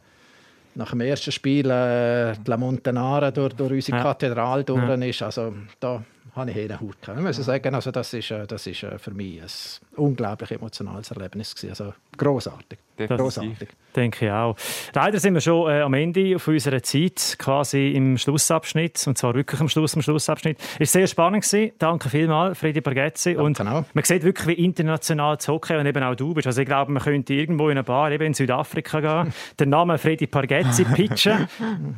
[0.76, 4.02] nach dem ersten Spiel äh, die La Montanara durch, durch unsere ja.
[4.04, 4.94] Kathedrale durch ja.
[4.94, 6.02] ist, also da
[6.34, 6.96] habe ich eine Haut.
[7.02, 9.48] Ich muss sagen, also das ist, äh, das ist äh, für mich ein
[9.96, 11.54] unglaublich emotionales Erlebnis.
[11.54, 11.70] Gewesen.
[11.70, 12.78] Also großartig.
[12.96, 13.68] Großartig.
[13.94, 14.56] Denke ich auch.
[14.94, 19.34] Leider sind wir schon äh, am Ende von unserer Zeit, quasi im Schlussabschnitt, und zwar
[19.34, 20.58] wirklich am Schluss, im Schlussabschnitt.
[20.78, 21.44] Es war sehr spannend.
[21.44, 21.72] Gewesen.
[21.78, 23.32] Danke vielmals, Freddy Bargetzi.
[23.32, 23.84] Ja, und genau.
[23.92, 26.46] man sieht wirklich, wie international das Hockey und eben auch du bist.
[26.46, 29.98] Also ich glaube, man könnte irgendwo in eine Bar, eben in Südafrika gehen, den Namen
[29.98, 31.48] Freddy Pargezzi pitchen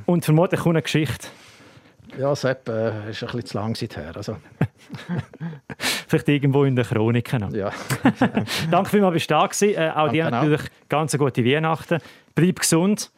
[0.06, 1.28] und vermutlich eine Geschichte.
[2.16, 4.12] Ja, Sepp äh, ist ein bisschen zu lang her.
[4.14, 4.36] Also.
[6.08, 7.32] Vielleicht irgendwo in der Chronik.
[7.52, 7.70] Ja.
[8.70, 9.74] Danke vielmals, bist du da gewesen.
[9.76, 12.00] Äh, auch dir natürlich ganz eine gute Weihnachten.
[12.34, 13.10] Bleib gesund.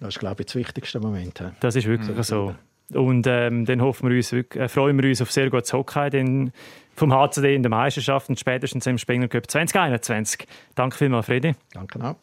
[0.00, 1.42] Das ist, glaube ich, das wichtigste Moment.
[1.60, 2.22] Das ist wirklich mhm.
[2.22, 2.54] so.
[2.94, 6.52] Und ähm, dann hoffen wir uns, äh, freuen wir uns auf sehr gutes Hockey denn
[6.96, 10.46] vom HCD in der Meisterschaft und spätestens im Spengler Cup 2021.
[10.74, 11.54] Danke vielmals, Freddy.
[11.72, 12.16] Danke auch.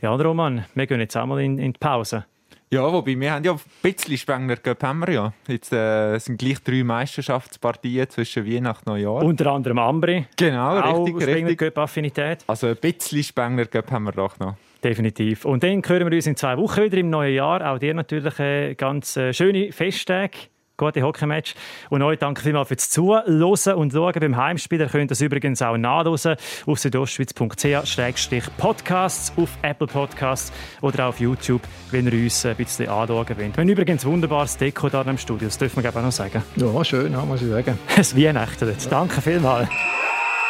[0.00, 2.24] Ja, Roman, wir gehen jetzt einmal in, in die Pause.
[2.68, 5.32] Ja, wobei wir haben ja ein bisschen Spengler Cup haben wir ja.
[5.46, 9.22] Jetzt äh, sind gleich drei Meisterschaftspartien zwischen Weihnachten und Neujahr.
[9.22, 10.26] Unter anderem Ambri.
[10.36, 12.44] Genau, auch richtig, Spengler Cup Affinität.
[12.48, 14.56] Also ein bisschen Spengler Cup haben wir doch noch.
[14.82, 15.44] Definitiv.
[15.44, 17.72] Und dann hören wir uns in zwei Wochen wieder im neuen Jahr.
[17.72, 21.54] Auch dir natürlich äh, ganz äh, schöne Festtage gute Hockeymatch.
[21.90, 23.42] Und euch danke vielmals fürs Zuhören
[23.74, 24.80] und Schauen beim Heimspiel.
[24.80, 30.52] Ihr könnt das übrigens auch nachlesen auf südostschweiz.ch-podcasts, auf Apple Podcasts
[30.82, 33.38] oder auch auf YouTube, wenn ihr uns ein bisschen anschauen wollt.
[33.38, 36.42] Wir haben übrigens ein wunderbares Deko da im Studio, das dürfen wir auch noch sagen.
[36.56, 37.78] Ja, schön, ja, muss ich sagen.
[37.96, 38.92] Es Weihnachten jetzt.
[38.92, 39.68] Danke vielmals.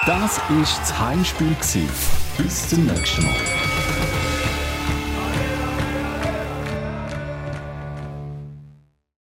[0.05, 1.57] Das war das Heimspiel.
[2.39, 3.66] Bis zum nächsten Mal.